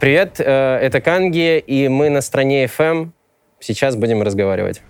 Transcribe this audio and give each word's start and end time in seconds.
Привет, 0.00 0.36
э, 0.40 0.78
это 0.80 1.02
Канги, 1.02 1.58
и 1.58 1.88
мы 1.88 2.08
на 2.08 2.22
стране 2.22 2.64
FM. 2.64 3.10
Сейчас 3.58 3.96
будем 3.96 4.22
разговаривать. 4.22 4.80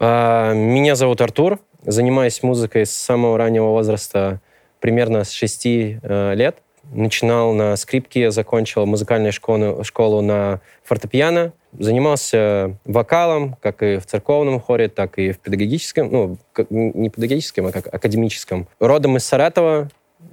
Э, 0.00 0.52
меня 0.52 0.96
зовут 0.96 1.20
Артур, 1.20 1.60
занимаюсь 1.84 2.42
музыкой 2.42 2.86
с 2.86 2.90
самого 2.90 3.38
раннего 3.38 3.66
возраста, 3.66 4.40
примерно 4.80 5.22
с 5.22 5.30
6 5.30 5.66
э, 5.66 6.34
лет. 6.34 6.56
Начинал 6.90 7.52
на 7.52 7.76
скрипке, 7.76 8.32
закончил 8.32 8.84
музыкальную 8.84 9.30
школу, 9.30 9.84
школу 9.84 10.22
на 10.22 10.60
фортепиано. 10.82 11.52
Занимался 11.78 12.76
вокалом, 12.84 13.56
как 13.62 13.84
и 13.84 13.98
в 13.98 14.06
церковном 14.06 14.58
хоре, 14.58 14.88
так 14.88 15.18
и 15.20 15.30
в 15.30 15.38
педагогическом, 15.38 16.10
ну, 16.10 16.38
не 16.68 17.10
педагогическом, 17.10 17.66
а 17.66 17.70
как 17.70 17.94
академическом. 17.94 18.66
Родом 18.80 19.18
из 19.18 19.24
Саратова, 19.24 19.88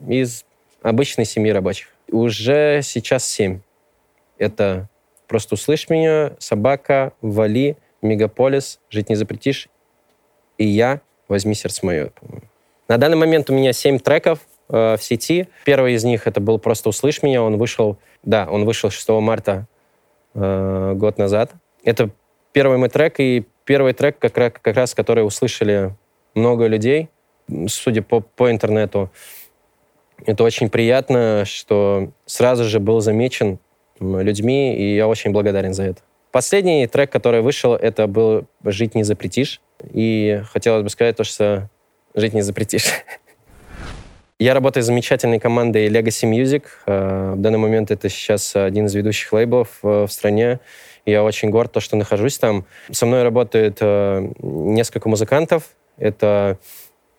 из 0.07 0.45
обычной 0.81 1.25
семьи 1.25 1.51
рабочих. 1.51 1.89
Уже 2.09 2.79
сейчас 2.81 3.23
семь. 3.23 3.59
Это 4.37 4.89
«Просто 5.27 5.55
услышь 5.55 5.89
меня», 5.89 6.33
«Собака», 6.39 7.13
«Вали», 7.21 7.77
«Мегаполис», 8.01 8.79
«Жить 8.89 9.09
не 9.09 9.15
запретишь» 9.15 9.69
и 10.57 10.65
я 10.65 11.01
«Возьми 11.27 11.53
сердце 11.55 11.85
мое». 11.85 12.11
На 12.87 12.97
данный 12.97 13.17
момент 13.17 13.49
у 13.49 13.53
меня 13.53 13.73
семь 13.73 13.99
треков 13.99 14.39
э, 14.69 14.97
в 14.97 15.03
сети. 15.03 15.47
Первый 15.65 15.93
из 15.93 16.03
них 16.03 16.27
это 16.27 16.39
был 16.39 16.59
«Просто 16.59 16.89
услышь 16.89 17.23
меня». 17.23 17.41
Он 17.41 17.57
вышел, 17.57 17.97
да, 18.23 18.47
он 18.49 18.65
вышел 18.65 18.89
6 18.89 19.09
марта 19.09 19.67
э, 20.33 20.93
год 20.95 21.17
назад. 21.17 21.53
Это 21.83 22.09
первый 22.51 22.77
мой 22.77 22.89
трек 22.89 23.19
и 23.19 23.45
первый 23.65 23.93
трек, 23.93 24.19
как, 24.19 24.61
как 24.61 24.75
раз 24.75 24.93
который 24.93 25.25
услышали 25.25 25.95
много 26.35 26.67
людей, 26.67 27.09
судя 27.67 28.01
по, 28.01 28.19
по 28.19 28.51
интернету. 28.51 29.11
Это 30.25 30.43
очень 30.43 30.69
приятно, 30.69 31.43
что 31.45 32.11
сразу 32.25 32.63
же 32.63 32.79
был 32.79 33.01
замечен 33.01 33.59
людьми, 34.21 34.75
и 34.75 34.95
я 34.95 35.07
очень 35.07 35.31
благодарен 35.31 35.73
за 35.73 35.83
это. 35.83 36.01
Последний 36.31 36.87
трек, 36.87 37.11
который 37.11 37.41
вышел, 37.41 37.75
это 37.75 38.07
был 38.07 38.45
«Жить 38.63 38.95
не 38.95 39.03
запретишь». 39.03 39.61
И 39.91 40.41
хотелось 40.51 40.83
бы 40.83 40.89
сказать 40.89 41.15
то, 41.15 41.23
что 41.23 41.69
«Жить 42.15 42.33
не 42.33 42.41
запретишь». 42.41 42.85
Я 44.39 44.53
работаю 44.53 44.83
с 44.83 44.87
замечательной 44.87 45.39
командой 45.39 45.87
Legacy 45.87 46.29
Music. 46.29 46.63
Э, 46.85 47.33
в 47.35 47.39
данный 47.39 47.59
момент 47.59 47.91
это 47.91 48.09
сейчас 48.09 48.55
один 48.55 48.87
из 48.87 48.95
ведущих 48.95 49.31
лейблов 49.31 49.79
э, 49.83 50.05
в 50.05 50.11
стране. 50.11 50.59
Я 51.05 51.23
очень 51.23 51.49
горд, 51.49 51.71
то, 51.71 51.79
что 51.79 51.95
нахожусь 51.97 52.39
там. 52.39 52.65
Со 52.91 53.05
мной 53.05 53.23
работает 53.23 53.77
э, 53.81 54.27
несколько 54.39 55.07
музыкантов. 55.07 55.69
Это 55.97 56.57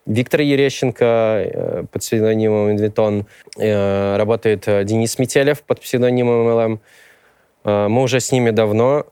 Виктор 0.05 0.41
Ерещенко 0.41 1.05
э, 1.05 1.83
под 1.91 2.01
псевдонимом 2.01 2.71
Инвитон, 2.71 3.25
э, 3.57 4.17
работает 4.17 4.67
э, 4.67 4.83
Денис 4.83 5.17
Метелев 5.17 5.63
под 5.63 5.81
псевдонимом 5.81 6.45
МЛМ. 6.45 6.79
Мы 7.67 8.03
уже 8.03 8.19
с 8.19 8.31
ними 8.31 8.51
давно. 8.51 9.07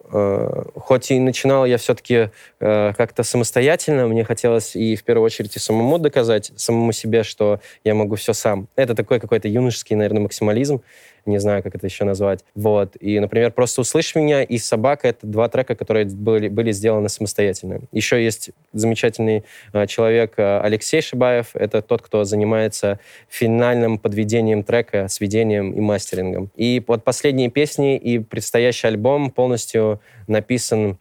Хоть 0.76 1.10
и 1.10 1.20
начинал 1.20 1.66
я 1.66 1.80
все-таки 1.80 2.30
как-то 2.60 3.24
самостоятельно, 3.24 4.06
мне 4.06 4.24
хотелось 4.24 4.76
и 4.76 4.96
в 4.96 5.04
первую 5.04 5.26
очередь 5.26 5.56
и 5.56 5.60
самому 5.60 5.98
доказать, 5.98 6.52
самому 6.56 6.92
себе, 6.92 7.24
что 7.24 7.62
я 7.84 7.96
могу 7.96 8.16
все 8.16 8.34
сам. 8.34 8.68
Это 8.76 8.94
такой 8.94 9.20
какой-то 9.20 9.48
юношеский, 9.48 9.96
наверное, 9.96 10.22
максимализм 10.22 10.84
не 11.26 11.40
знаю, 11.40 11.64
как 11.64 11.76
это 11.76 11.86
еще 11.86 12.04
назвать. 12.04 12.44
Вот. 12.56 12.96
И, 13.00 13.20
например, 13.20 13.52
«Просто 13.52 13.82
услышь 13.82 14.16
меня» 14.16 14.44
и 14.44 14.58
«Собака»— 14.58 15.08
это 15.10 15.26
два 15.26 15.48
трека, 15.50 15.76
которые 15.76 16.06
были, 16.06 16.48
были 16.50 16.72
сделаны 16.72 17.10
самостоятельно. 17.10 17.82
Еще 17.92 18.24
есть 18.24 18.52
замечательный 18.74 19.44
э, 19.74 19.88
человек 19.88 20.34
э, 20.38 20.60
Алексей 20.60 21.02
Шибаев. 21.02 21.56
Это 21.56 21.82
тот, 21.82 22.02
кто 22.02 22.24
занимается 22.24 23.00
финальным 23.30 23.98
подведением 23.98 24.64
трека, 24.64 25.08
сведением 25.08 25.72
и 25.72 25.80
мастерингом. 25.80 26.50
И 26.56 26.84
вот 26.88 27.04
последние 27.04 27.50
песни 27.50 27.98
и 27.98 28.20
предстоящий 28.20 28.88
альбом 28.88 29.32
полностью 29.32 30.02
написан 30.28 30.98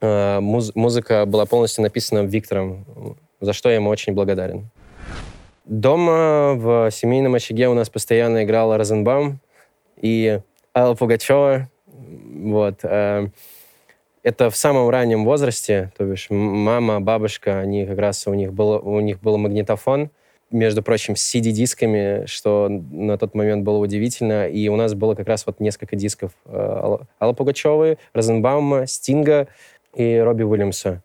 э, 0.00 0.40
муз 0.40 0.74
музыка 0.74 1.26
была 1.26 1.46
полностью 1.46 1.82
написана 1.82 2.20
Виктором, 2.20 3.16
за 3.40 3.52
что 3.52 3.68
я 3.68 3.76
ему 3.76 3.90
очень 3.90 4.12
благодарен. 4.12 4.70
Дома 5.68 6.54
в 6.54 6.90
семейном 6.90 7.34
очаге 7.34 7.68
у 7.68 7.74
нас 7.74 7.90
постоянно 7.90 8.42
играла 8.42 8.78
Розенбаум 8.78 9.38
и 10.00 10.40
Алла 10.74 10.94
Пугачева. 10.94 11.68
Вот. 11.86 12.80
Э, 12.82 13.28
это 14.22 14.50
в 14.50 14.56
самом 14.56 14.88
раннем 14.90 15.24
возрасте, 15.24 15.92
то 15.96 16.04
бишь 16.04 16.26
мама, 16.30 17.00
бабушка, 17.00 17.60
они 17.60 17.86
как 17.86 17.98
раз 17.98 18.26
у 18.26 18.34
них 18.34 18.52
был, 18.52 18.80
у 18.84 19.00
них 19.00 19.20
был 19.20 19.38
магнитофон, 19.38 20.10
между 20.50 20.82
прочим, 20.82 21.14
с 21.14 21.34
CD-дисками, 21.34 22.24
что 22.26 22.68
на 22.68 23.18
тот 23.18 23.34
момент 23.34 23.64
было 23.64 23.78
удивительно. 23.78 24.48
И 24.48 24.68
у 24.68 24.76
нас 24.76 24.94
было 24.94 25.14
как 25.14 25.28
раз 25.28 25.44
вот 25.46 25.60
несколько 25.60 25.94
дисков 25.94 26.32
э, 26.46 26.98
Алла 27.20 27.32
Пугачевой, 27.34 27.98
Розенбаума, 28.14 28.86
Стинга 28.86 29.48
и 29.94 30.16
Робби 30.16 30.44
Уильямса. 30.44 31.02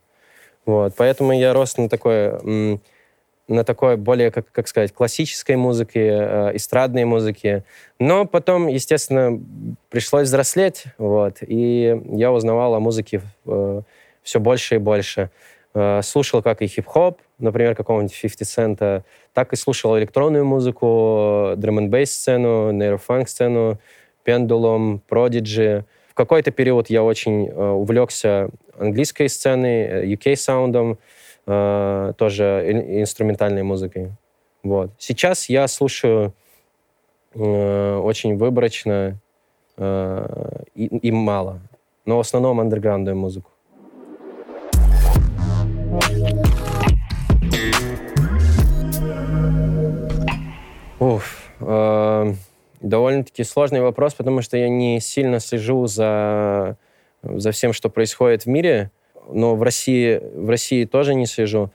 Вот. 0.66 0.94
Поэтому 0.96 1.34
я 1.34 1.54
рос 1.54 1.78
на 1.78 1.90
такой 1.90 2.80
на 3.48 3.64
такой 3.64 3.98
более, 3.98 4.32
как, 4.32 4.52
как 4.52 4.68
сказать, 4.68 4.94
классической 4.94 5.56
музыке, 5.56 6.00
э, 6.00 6.52
эстрадной 6.56 7.06
музыке. 7.06 7.64
Но 8.00 8.26
потом, 8.26 8.68
естественно, 8.68 9.40
пришлось 9.90 10.28
взрослеть, 10.28 10.86
вот, 10.98 11.38
и 11.42 12.02
я 12.12 12.32
узнавал 12.32 12.76
о 12.76 12.80
музыке 12.80 13.22
э, 13.46 13.82
все 14.24 14.40
больше 14.40 14.76
и 14.76 14.78
больше. 14.78 15.30
Э, 15.74 16.02
слушал 16.04 16.42
как 16.42 16.62
и 16.62 16.68
хип-хоп, 16.68 17.20
например, 17.40 17.76
какого-нибудь 17.76 18.20
50 18.20 18.42
Cent, 18.48 19.04
так 19.34 19.54
и 19.54 19.56
слушал 19.56 19.98
электронную 19.98 20.46
музыку, 20.46 21.54
драм 21.58 21.80
н 21.80 22.06
сцену 22.06 22.72
нейрофанк 22.72 23.28
сцену 23.28 23.80
Pendulum, 24.26 25.02
Prodigy. 25.10 25.84
В 26.10 26.14
какой-то 26.14 26.52
период 26.52 26.90
я 26.90 27.04
очень 27.04 27.48
э, 27.48 27.70
увлекся 27.72 28.50
английской 28.78 29.28
сценой, 29.28 30.14
UK-саундом, 30.14 30.94
э, 30.94 30.96
тоже 31.46 32.64
инструментальной 33.02 33.64
музыкой. 33.64 34.12
Вот. 34.64 34.92
Сейчас 34.98 35.50
я 35.50 35.68
слушаю 35.68 36.34
э, 37.36 37.96
очень 37.98 38.38
выборочно 38.38 39.20
э, 39.76 40.64
и, 40.74 40.86
и 40.86 41.12
мало, 41.12 41.60
но 42.06 42.16
в 42.16 42.22
основном 42.22 42.62
андерграундную 42.62 43.18
музыку. 43.18 43.52
Уф, 51.00 51.52
э, 51.60 52.34
довольно-таки 52.80 53.44
сложный 53.44 53.82
вопрос, 53.82 54.14
потому 54.14 54.42
что 54.42 54.56
я 54.56 54.70
не 54.70 55.02
сильно 55.02 55.42
слежу 55.42 55.88
за, 55.88 56.78
за 57.22 57.52
всем, 57.52 57.74
что 57.74 57.90
происходит 57.90 58.44
в 58.44 58.48
мире 58.48 58.92
но 59.30 59.56
в 59.56 59.64
России, 59.64 60.22
в 60.36 60.50
России 60.50 60.86
тоже 60.86 61.16
не 61.16 61.26
слежу. 61.26 61.70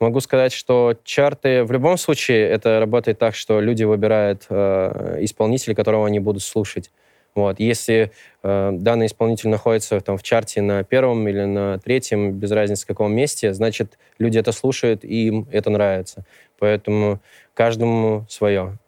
Могу 0.00 0.20
сказать, 0.20 0.52
что 0.52 0.96
чарты 1.04 1.62
в 1.62 1.72
любом 1.72 1.98
случае 1.98 2.48
это 2.48 2.80
работает 2.80 3.18
так, 3.18 3.34
что 3.34 3.60
люди 3.60 3.84
выбирают 3.84 4.46
э, 4.48 5.18
исполнителя, 5.20 5.74
которого 5.74 6.06
они 6.06 6.20
будут 6.20 6.42
слушать. 6.42 6.90
Вот. 7.34 7.60
Если 7.60 8.10
э, 8.42 8.70
данный 8.72 9.06
исполнитель 9.06 9.50
находится 9.50 10.00
там, 10.00 10.16
в 10.16 10.22
чарте 10.22 10.62
на 10.62 10.82
первом 10.84 11.28
или 11.28 11.44
на 11.44 11.78
третьем, 11.78 12.32
без 12.32 12.50
разницы 12.50 12.84
в 12.84 12.88
каком 12.88 13.12
месте, 13.12 13.52
значит, 13.52 13.98
люди 14.18 14.38
это 14.38 14.52
слушают, 14.52 15.04
и 15.04 15.26
им 15.28 15.46
это 15.52 15.70
нравится. 15.70 16.24
Поэтому 16.58 17.20
каждому 17.54 18.26
свое, 18.28 18.78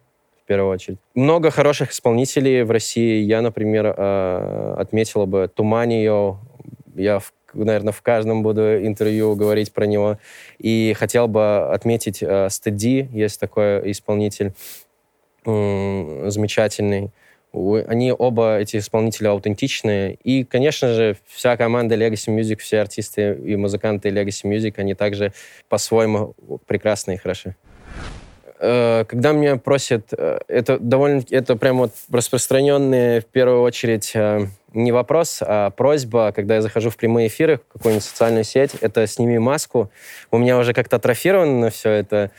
в 0.42 0.46
первую 0.46 0.70
очередь. 0.70 0.98
Много 1.14 1.50
хороших 1.50 1.92
исполнителей 1.92 2.62
в 2.62 2.70
России. 2.70 3.22
Я, 3.22 3.42
например, 3.42 3.94
э, 3.96 4.74
отметила 4.78 5.26
бы 5.26 5.50
Туманио. 5.54 6.38
Я 6.94 7.20
в 7.20 7.32
наверное, 7.54 7.92
в 7.92 8.02
каждом 8.02 8.42
буду 8.42 8.84
интервью 8.84 9.34
говорить 9.34 9.72
про 9.72 9.86
него. 9.86 10.18
И 10.58 10.94
хотел 10.98 11.28
бы 11.28 11.72
отметить 11.72 12.22
э, 12.22 12.48
Стеди, 12.50 13.08
есть 13.12 13.40
такой 13.40 13.90
исполнитель 13.90 14.52
э, 15.44 16.24
замечательный. 16.28 17.10
Они 17.52 18.12
оба, 18.12 18.58
эти 18.58 18.78
исполнители, 18.78 19.26
аутентичные. 19.26 20.14
И, 20.24 20.44
конечно 20.44 20.94
же, 20.94 21.16
вся 21.26 21.56
команда 21.58 21.96
Legacy 21.96 22.34
Music, 22.34 22.58
все 22.58 22.80
артисты 22.80 23.34
и 23.44 23.56
музыканты 23.56 24.08
Legacy 24.08 24.44
Music, 24.44 24.74
они 24.76 24.94
также 24.94 25.32
по-своему 25.68 26.34
прекрасные 26.66 27.16
и 27.16 27.20
хороши. 27.20 27.54
Э, 28.64 29.04
когда 29.08 29.32
меня 29.32 29.56
просят, 29.56 30.14
э, 30.16 30.38
это 30.46 30.78
довольно, 30.78 31.22
это 31.30 31.56
прям 31.56 31.78
вот 31.78 31.92
распространенный 32.10 33.20
в 33.20 33.26
первую 33.26 33.62
очередь 33.62 34.12
э, 34.14 34.46
не 34.74 34.92
вопрос, 34.92 35.38
а 35.40 35.70
просьба, 35.70 36.32
когда 36.32 36.56
я 36.56 36.62
захожу 36.62 36.90
в 36.90 36.96
прямые 36.96 37.28
эфиры, 37.28 37.58
в 37.58 37.72
какую-нибудь 37.74 38.04
социальную 38.04 38.44
сеть, 38.44 38.74
это 38.80 39.06
сними 39.06 39.38
маску. 39.38 39.90
У 40.30 40.38
меня 40.38 40.58
уже 40.58 40.72
как-то 40.72 40.96
атрофировано 40.96 41.70
все 41.70 41.90
это. 41.90 42.30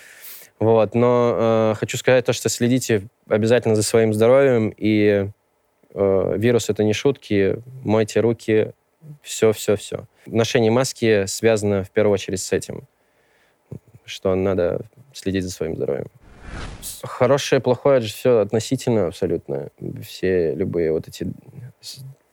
Вот, 0.59 0.95
но 0.95 1.71
э, 1.74 1.75
хочу 1.77 1.97
сказать 1.97 2.25
то, 2.25 2.33
что 2.33 2.50
следите 2.50 3.07
обязательно 3.27 3.75
за 3.75 3.83
своим 3.83 4.13
здоровьем, 4.13 4.74
и 4.77 5.27
э, 5.94 6.33
вирус 6.38 6.69
это 6.69 6.83
не 6.83 6.94
шутки, 6.94 7.57
мойте 7.83 8.21
руки, 8.21 8.71
все-все-все. 9.21 10.06
Ношение 10.25 10.71
маски 10.71 11.25
связано 11.25 11.83
в 11.83 11.89
первую 11.89 12.13
очередь 12.13 12.39
с 12.39 12.53
этим, 12.53 12.88
что 14.06 14.35
надо 14.35 14.85
следить 15.12 15.44
за 15.44 15.51
своим 15.51 15.75
здоровьем. 15.75 16.07
Хорошее, 17.03 17.59
плохое, 17.62 17.97
это 17.97 18.07
же 18.07 18.13
все 18.13 18.39
относительно 18.39 19.07
абсолютно. 19.07 19.69
Все 20.01 20.53
любые 20.56 20.91
вот 20.91 21.07
эти 21.07 21.27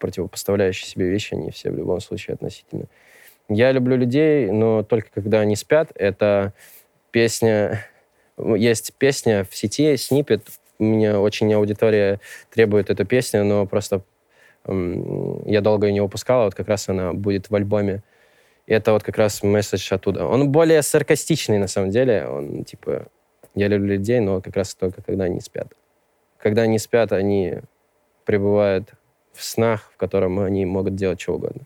противопоставляющие 0.01 0.89
себе 0.89 1.09
вещи, 1.09 1.35
они 1.35 1.53
все 1.53 1.71
в 1.71 1.77
любом 1.77 2.01
случае 2.01 2.35
относительно. 2.35 2.87
Я 3.49 3.71
люблю 3.71 3.97
людей, 3.97 4.51
но 4.51 4.83
только 4.83 5.11
когда 5.13 5.41
они 5.41 5.55
спят. 5.55 5.91
Это 5.95 6.53
песня... 7.13 7.87
Есть 8.57 8.95
песня 8.95 9.47
в 9.49 9.55
сети, 9.55 9.97
снипет. 9.97 10.43
У 10.79 10.85
меня 10.85 11.21
очень 11.21 11.53
аудитория 11.53 12.21
требует 12.51 12.89
эту 12.89 13.05
песню, 13.05 13.45
но 13.45 13.67
просто 13.67 14.03
я 14.67 15.61
долго 15.61 15.87
ее 15.87 15.93
не 15.93 16.01
выпускал, 16.01 16.43
а 16.43 16.45
вот 16.47 16.55
как 16.55 16.69
раз 16.69 16.89
она 16.89 17.13
будет 17.13 17.51
в 17.51 17.55
альбоме. 17.55 18.03
И 18.67 18.73
это 18.73 18.93
вот 18.93 19.03
как 19.03 19.19
раз 19.19 19.43
месседж 19.43 19.93
оттуда. 19.93 20.27
Он 20.27 20.51
более 20.51 20.83
саркастичный, 20.83 21.59
на 21.59 21.67
самом 21.67 21.91
деле. 21.91 22.27
Он, 22.27 22.65
типа, 22.65 23.09
я 23.55 23.69
люблю 23.69 23.95
людей, 23.95 24.21
но 24.21 24.41
как 24.41 24.57
раз 24.57 24.75
только 24.75 25.03
когда 25.03 25.25
они 25.25 25.41
спят. 25.41 25.73
Когда 26.39 26.63
они 26.63 26.79
спят, 26.79 27.13
они 27.13 27.59
пребывают 28.25 28.91
в 29.33 29.43
снах, 29.43 29.91
в 29.95 29.97
котором 29.97 30.39
они 30.41 30.67
могут 30.67 30.95
делать 30.95 31.21
что 31.21 31.35
угодно. 31.35 31.63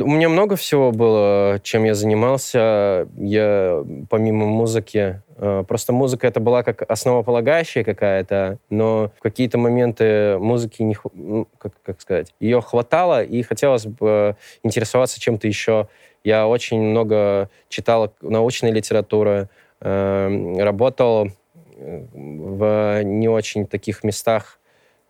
У 0.00 0.08
меня 0.08 0.30
много 0.30 0.56
всего 0.56 0.92
было, 0.92 1.60
чем 1.62 1.84
я 1.84 1.94
занимался. 1.94 3.06
Я 3.18 3.84
помимо 4.08 4.46
музыки, 4.46 5.22
э, 5.36 5.64
просто 5.68 5.92
музыка 5.92 6.26
это 6.26 6.40
была 6.40 6.62
как 6.62 6.82
основополагающая 6.90 7.84
какая-то, 7.84 8.58
но 8.70 9.10
в 9.18 9.20
какие-то 9.20 9.58
моменты 9.58 10.38
музыки 10.38 10.82
не, 10.82 10.96
ну, 11.12 11.48
как, 11.58 11.74
как 11.82 12.00
сказать, 12.00 12.34
ее 12.40 12.62
хватало 12.62 13.22
и 13.22 13.42
хотелось 13.42 13.86
бы 13.86 14.36
интересоваться 14.62 15.20
чем-то 15.20 15.46
еще. 15.46 15.88
Я 16.24 16.46
очень 16.46 16.80
много 16.80 17.50
читал 17.68 18.14
научной 18.22 18.70
литературы, 18.70 19.50
э, 19.80 20.56
работал 20.58 21.28
э, 21.76 22.06
в 22.14 23.02
не 23.02 23.28
очень 23.28 23.66
таких 23.66 24.02
местах. 24.02 24.59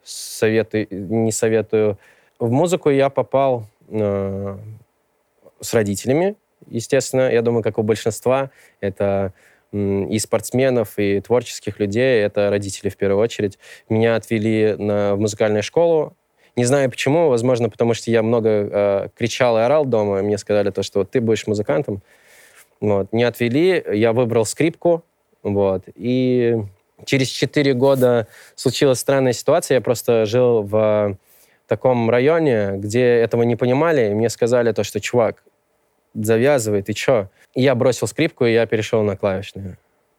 Советы, 0.03 0.87
не 0.91 1.33
советую. 1.33 1.99
В 2.39 2.51
музыку 2.51 2.91
я 2.91 3.11
попал 3.11 3.67
с 3.89 5.75
родителями, 5.75 6.37
естественно. 6.69 7.31
Я 7.31 7.43
думаю, 7.43 7.63
как 7.63 7.79
у 7.79 7.83
большинства, 7.83 8.51
это 8.81 9.33
и 9.73 10.19
спортсменов, 10.19 10.99
и 10.99 11.21
творческих 11.21 11.79
людей, 11.79 12.23
это 12.23 12.51
родители 12.51 12.89
в 12.89 12.97
первую 12.97 13.23
очередь. 13.23 13.59
Меня 13.89 14.17
отвели 14.17 14.75
на, 14.77 15.15
в 15.15 15.21
музыкальную 15.21 15.63
школу. 15.63 16.17
Не 16.57 16.65
знаю 16.65 16.91
почему, 16.91 17.29
возможно, 17.29 17.71
потому 17.71 17.95
что 17.95 18.11
я 18.11 18.23
много 18.23 18.49
э, 18.49 19.09
кричал 19.17 19.57
и 19.59 19.61
орал 19.61 19.85
дома. 19.85 20.23
Мне 20.23 20.39
сказали 20.39 20.71
то, 20.71 20.83
что 20.83 21.01
вот 21.01 21.11
ты 21.11 21.21
будешь 21.21 21.47
музыкантом. 21.47 22.03
Вот. 22.81 23.13
Не 23.13 23.23
отвели, 23.23 23.85
я 23.93 24.13
выбрал 24.13 24.45
скрипку. 24.45 25.05
Вот. 25.45 25.85
И 25.95 26.57
через 27.05 27.29
четыре 27.29 27.75
года 27.75 28.27
случилась 28.55 28.99
странная 28.99 29.33
ситуация. 29.33 29.77
Я 29.77 29.81
просто 29.81 30.27
жил 30.27 30.63
в 30.63 31.17
таком 31.67 32.11
районе, 32.11 32.73
где 32.77 33.05
этого 33.05 33.43
не 33.43 33.57
понимали, 33.57 34.11
и 34.11 34.15
мне 34.15 34.29
сказали 34.29 34.73
то, 34.73 34.83
что, 34.85 35.01
чувак, 35.01 35.45
завязывай, 36.15 36.83
ты 36.83 36.93
чё? 36.93 37.29
И 37.55 37.63
я 37.63 37.75
бросил 37.75 38.07
скрипку, 38.07 38.45
и 38.45 38.53
я 38.53 38.67
перешел 38.67 39.03
на 39.03 39.17
клавишную. 39.17 39.77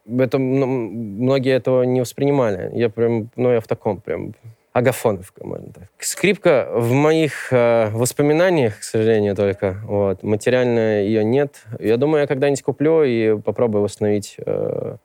Это, 0.08 0.38
ну, 0.38 0.66
многие 0.66 1.54
этого 1.54 1.84
не 1.84 2.02
воспринимали. 2.02 2.72
Я 2.74 2.90
прям, 2.90 3.30
ну, 3.36 3.52
я 3.52 3.60
в 3.60 3.68
таком 3.68 4.02
прям 4.02 4.34
агафоновка, 4.74 5.46
можно 5.46 5.74
так. 5.74 5.84
Скрипка 6.00 6.70
в 6.74 6.92
моих 6.94 7.52
э, 7.52 7.90
воспоминаниях, 7.90 8.80
к 8.80 8.84
сожалению, 8.84 9.36
только. 9.36 9.78
Вот. 9.84 10.24
Материально 10.24 11.02
ее 11.02 11.24
нет. 11.24 11.64
Я 11.80 11.98
думаю, 11.98 12.22
я 12.22 12.28
когда-нибудь 12.28 12.64
куплю 12.64 13.04
и 13.04 13.38
попробую 13.40 13.84
восстановить 13.84 14.36
э, 14.38 14.98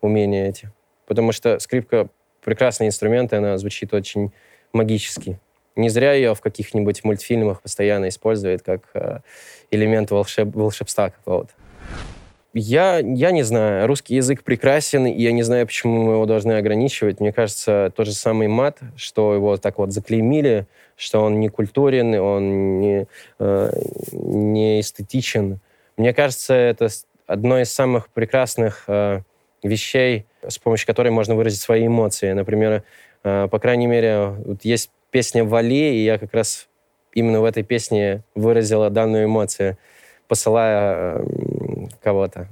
умения 0.00 0.48
эти. 0.48 0.70
Потому 1.08 1.32
что 1.32 1.58
скрипка 1.58 2.08
прекрасный 2.44 2.86
инструмент, 2.86 3.32
и 3.32 3.36
она 3.36 3.56
звучит 3.56 3.94
очень 3.94 4.30
магически. 4.72 5.40
Не 5.74 5.88
зря 5.88 6.12
ее 6.12 6.34
в 6.34 6.40
каких-нибудь 6.40 7.02
мультфильмах 7.02 7.62
постоянно 7.62 8.08
используют 8.08 8.62
как 8.62 8.82
э, 8.92 9.20
элемент 9.70 10.10
волшеб, 10.10 10.54
волшебства 10.54 11.10
какого-то. 11.10 11.52
Я, 12.52 12.98
я 12.98 13.30
не 13.30 13.42
знаю, 13.42 13.86
русский 13.86 14.16
язык 14.16 14.42
прекрасен, 14.42 15.06
и 15.06 15.22
я 15.22 15.32
не 15.32 15.42
знаю, 15.42 15.66
почему 15.66 16.02
мы 16.04 16.12
его 16.14 16.26
должны 16.26 16.52
ограничивать. 16.52 17.20
Мне 17.20 17.32
кажется, 17.32 17.92
тот 17.96 18.06
же 18.06 18.12
самый 18.12 18.48
мат, 18.48 18.78
что 18.96 19.34
его 19.34 19.56
так 19.56 19.78
вот 19.78 19.92
заклеймили, 19.92 20.66
что 20.96 21.20
он 21.20 21.40
не 21.40 21.48
культурен, 21.48 22.14
он 22.14 22.80
не, 22.80 23.06
э, 23.38 23.70
не 24.12 24.80
эстетичен. 24.80 25.60
Мне 25.96 26.12
кажется, 26.12 26.54
это 26.54 26.88
одно 27.26 27.60
из 27.60 27.72
самых 27.72 28.08
прекрасных 28.10 28.84
э, 28.88 29.22
вещей, 29.62 30.26
с 30.46 30.58
помощью 30.58 30.86
которой 30.86 31.10
можно 31.10 31.34
выразить 31.34 31.60
свои 31.60 31.86
эмоции. 31.86 32.32
Например, 32.32 32.82
э, 33.24 33.48
по 33.50 33.58
крайней 33.58 33.86
мере, 33.86 34.34
вот 34.44 34.64
есть 34.64 34.90
песня 35.10 35.44
«Вали», 35.44 35.96
и 35.96 36.04
я 36.04 36.18
как 36.18 36.34
раз 36.34 36.68
именно 37.14 37.40
в 37.40 37.44
этой 37.44 37.62
песне 37.62 38.22
выразила 38.34 38.90
данную 38.90 39.24
эмоцию, 39.24 39.76
посылая 40.28 41.18
э, 41.18 41.24
кого-то. 42.02 42.48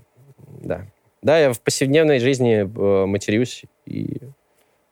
Да. 0.60 0.86
Да, 1.22 1.38
я 1.38 1.52
в 1.52 1.60
повседневной 1.60 2.18
жизни 2.18 2.60
э, 2.62 3.06
матерюсь, 3.06 3.64
и 3.86 4.18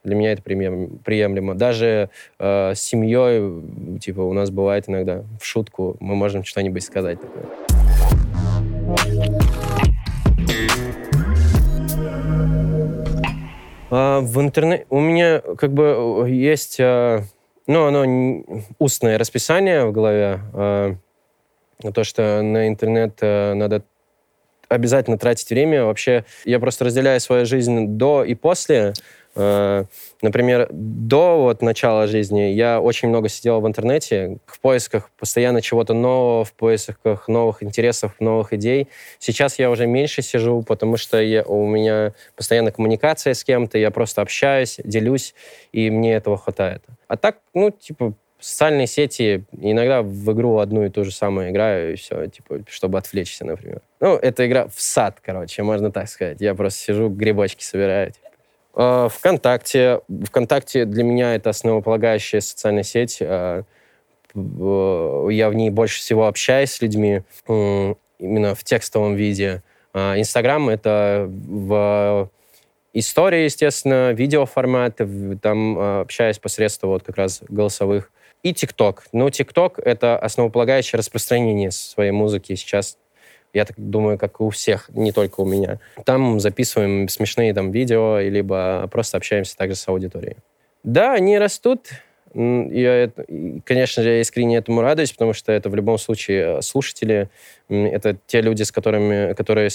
для 0.03 0.15
меня 0.15 0.33
это 0.33 0.43
приемлемо. 0.43 1.55
Даже 1.55 2.11
с 2.37 2.75
семьей, 2.75 3.99
типа, 3.99 4.21
у 4.21 4.33
нас 4.33 4.51
бывает 4.51 4.87
иногда 4.87 5.23
в 5.41 5.45
шутку, 5.45 5.97
мы 5.99 6.13
можем 6.13 6.43
что-нибудь 6.43 6.83
сказать 6.83 7.19
такое. 7.19 7.45
А, 13.97 14.19
в 14.19 14.41
интернете 14.41 14.85
у 14.89 14.99
меня 14.99 15.39
как 15.39 15.71
бы 15.71 16.25
есть 16.29 16.81
а, 16.81 17.23
ну, 17.65 17.85
оно 17.85 18.43
устное 18.77 19.17
расписание 19.17 19.85
в 19.85 19.93
голове. 19.93 20.41
Э, 20.53 20.95
то, 21.93 22.03
что 22.03 22.41
на 22.41 22.67
интернет 22.67 23.17
э, 23.21 23.53
надо 23.53 23.83
обязательно 24.67 25.17
тратить 25.17 25.49
время. 25.49 25.85
Вообще, 25.85 26.25
я 26.43 26.59
просто 26.59 26.85
разделяю 26.85 27.21
свою 27.21 27.45
жизнь 27.45 27.87
до 27.97 28.25
и 28.25 28.35
после. 28.35 28.93
Э, 29.35 29.85
например, 30.21 30.67
до 30.71 31.41
вот 31.41 31.61
начала 31.61 32.07
жизни 32.07 32.51
я 32.53 32.79
очень 32.79 33.09
много 33.09 33.27
сидел 33.27 33.59
в 33.59 33.67
интернете 33.67 34.37
в 34.45 34.59
поисках 34.59 35.09
постоянно 35.19 35.61
чего-то 35.61 35.93
нового, 35.93 36.45
в 36.45 36.53
поисках 36.53 37.27
новых 37.27 37.61
интересов, 37.61 38.13
новых 38.19 38.53
идей. 38.53 38.87
Сейчас 39.19 39.59
я 39.59 39.69
уже 39.69 39.87
меньше 39.87 40.21
сижу, 40.21 40.61
потому 40.63 40.97
что 40.97 41.21
я, 41.21 41.43
у 41.43 41.67
меня 41.67 42.13
постоянно 42.35 42.71
коммуникация 42.71 43.33
с 43.33 43.43
кем-то, 43.43 43.77
я 43.77 43.91
просто 43.91 44.21
общаюсь, 44.21 44.79
делюсь, 44.83 45.35
и 45.73 45.89
мне 45.89 46.13
этого 46.13 46.37
хватает. 46.37 46.83
А 47.07 47.17
так, 47.17 47.37
ну, 47.53 47.71
типа, 47.71 48.13
социальные 48.39 48.87
сети, 48.87 49.43
иногда 49.51 50.01
в 50.01 50.31
игру 50.31 50.59
одну 50.59 50.85
и 50.85 50.89
ту 50.89 51.03
же 51.03 51.11
самую 51.11 51.49
играю, 51.49 51.93
и 51.93 51.95
все, 51.95 52.27
типа, 52.27 52.59
чтобы 52.67 52.97
отвлечься, 52.97 53.45
например. 53.45 53.81
Ну, 53.99 54.15
это 54.15 54.45
игра 54.47 54.67
в 54.67 54.79
сад, 54.79 55.19
короче, 55.21 55.63
можно 55.63 55.91
так 55.91 56.07
сказать. 56.07 56.41
Я 56.41 56.53
просто 56.53 56.79
сижу, 56.79 57.09
грибочки 57.09 57.63
собираю. 57.63 58.13
А, 58.75 59.07
ВКонтакте. 59.09 60.01
ВКонтакте 60.25 60.85
для 60.85 61.03
меня 61.03 61.35
это 61.35 61.49
основополагающая 61.49 62.41
социальная 62.41 62.83
сеть. 62.83 63.19
А, 63.21 63.63
я 64.35 65.49
в 65.49 65.53
ней 65.53 65.69
больше 65.69 65.99
всего 65.99 66.27
общаюсь 66.27 66.71
с 66.71 66.81
людьми 66.81 67.21
именно 67.47 68.53
в 68.53 68.63
текстовом 68.63 69.15
виде. 69.15 69.63
А, 69.93 70.19
Инстаграм— 70.19 70.67
это 70.69 71.25
в 71.29 72.29
истории, 72.93 73.45
естественно, 73.45 74.11
видеоформат, 74.11 74.99
там 75.41 76.01
общаюсь 76.01 76.39
посредством 76.39 76.91
вот 76.91 77.03
как 77.03 77.17
раз 77.17 77.41
голосовых. 77.47 78.11
И 78.43 78.53
ТикТок. 78.53 79.05
Ну, 79.11 79.29
ТикТок— 79.29 79.79
это 79.83 80.19
основополагающее 80.19 80.99
распространение 80.99 81.71
своей 81.71 82.11
музыки 82.11 82.53
сейчас 82.55 82.97
я 83.55 83.65
так 83.65 83.75
думаю, 83.77 84.17
как 84.17 84.39
и 84.39 84.43
у 84.43 84.49
всех, 84.49 84.89
не 84.93 85.11
только 85.11 85.41
у 85.41 85.45
меня. 85.45 85.79
Там 86.03 86.39
записываем 86.39 87.07
смешные 87.07 87.53
там 87.53 87.71
видео, 87.71 88.19
либо 88.19 88.87
просто 88.91 89.17
общаемся 89.17 89.57
также 89.57 89.75
с 89.75 89.87
аудиторией. 89.87 90.37
Да, 90.83 91.13
они 91.13 91.39
растут. 91.39 91.87
Я, 92.33 93.11
конечно 93.63 94.03
же, 94.03 94.09
я 94.09 94.21
искренне 94.21 94.57
этому 94.57 94.81
радуюсь, 94.81 95.13
потому 95.13 95.31
что 95.31 95.53
это 95.53 95.69
в 95.69 95.75
любом 95.75 95.97
случае 95.97 96.57
э, 96.57 96.61
слушатели, 96.61 97.29
это 97.69 98.17
те 98.27 98.41
люди, 98.41 98.63
с 98.63 98.73
которыми, 98.73 99.31
которые 99.35 99.69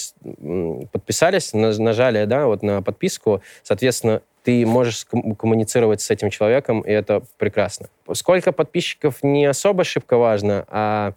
подписались, 0.92 1.54
нажали, 1.54 2.26
да, 2.26 2.46
вот 2.46 2.62
на 2.62 2.82
подписку, 2.82 3.40
соответственно, 3.62 4.20
ты 4.42 4.66
можешь 4.66 5.06
коммуницировать 5.38 6.02
с 6.02 6.10
этим 6.10 6.28
человеком, 6.28 6.82
и 6.82 6.90
это 6.90 7.22
прекрасно. 7.38 7.88
Сколько 8.12 8.52
подписчиков 8.52 9.22
не 9.22 9.46
особо 9.46 9.82
шибко 9.84 10.18
важно, 10.18 10.66
а 10.68 11.14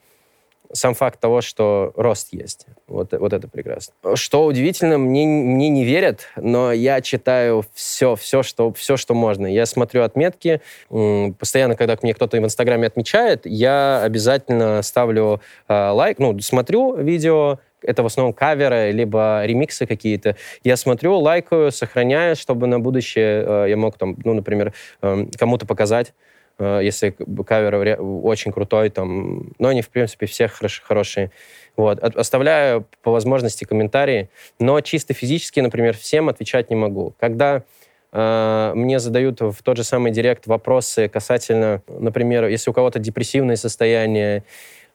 сам 0.73 0.95
факт 0.95 1.19
того, 1.19 1.41
что 1.41 1.93
рост 1.95 2.29
есть. 2.31 2.65
Вот, 2.87 3.13
вот 3.13 3.31
это 3.31 3.47
прекрасно. 3.47 3.93
Что 4.15 4.45
удивительно, 4.45 4.97
мне, 4.97 5.25
мне 5.25 5.69
не 5.69 5.85
верят, 5.85 6.27
но 6.35 6.71
я 6.71 6.99
читаю 7.01 7.63
все, 7.73 8.15
все 8.15 8.43
что, 8.43 8.73
все, 8.73 8.97
что 8.97 9.13
можно. 9.13 9.47
Я 9.47 9.65
смотрю 9.65 10.03
отметки. 10.03 10.61
Постоянно, 10.89 11.75
когда 11.75 11.97
мне 12.01 12.13
кто-то 12.13 12.37
в 12.37 12.43
Инстаграме 12.43 12.87
отмечает, 12.87 13.41
я 13.45 14.01
обязательно 14.03 14.81
ставлю 14.81 15.41
э, 15.67 15.89
лайк, 15.89 16.19
ну, 16.19 16.37
смотрю 16.39 16.95
видео, 16.95 17.59
это 17.83 18.03
в 18.03 18.05
основном 18.05 18.33
каверы, 18.33 18.91
либо 18.91 19.43
ремиксы 19.45 19.85
какие-то. 19.85 20.35
Я 20.63 20.77
смотрю, 20.77 21.17
лайкаю, 21.17 21.71
сохраняю, 21.71 22.35
чтобы 22.35 22.67
на 22.67 22.79
будущее 22.79 23.43
э, 23.45 23.69
я 23.69 23.77
мог 23.77 23.97
там, 23.97 24.17
ну, 24.23 24.33
например, 24.33 24.73
э, 25.01 25.25
кому-то 25.37 25.65
показать, 25.65 26.13
если 26.59 27.15
кавер 27.45 27.99
очень 27.99 28.51
крутой, 28.51 28.89
там, 28.89 29.53
но 29.59 29.69
они, 29.69 29.81
в 29.81 29.89
принципе, 29.89 30.25
все 30.25 30.47
хорош, 30.47 30.81
хорошие. 30.85 31.31
Вот. 31.75 31.99
Оставляю 32.03 32.85
по 33.01 33.11
возможности 33.11 33.65
комментарии, 33.65 34.29
но 34.59 34.79
чисто 34.81 35.13
физически, 35.13 35.59
например, 35.59 35.97
всем 35.97 36.29
отвечать 36.29 36.69
не 36.69 36.75
могу. 36.75 37.15
Когда 37.19 37.63
э, 38.11 38.71
мне 38.75 38.99
задают 38.99 39.41
в 39.41 39.63
тот 39.63 39.77
же 39.77 39.83
самый 39.83 40.11
директ 40.11 40.45
вопросы 40.45 41.07
касательно, 41.09 41.81
например, 41.87 42.45
если 42.47 42.69
у 42.69 42.73
кого-то 42.73 42.99
депрессивное 42.99 43.55
состояние, 43.55 44.43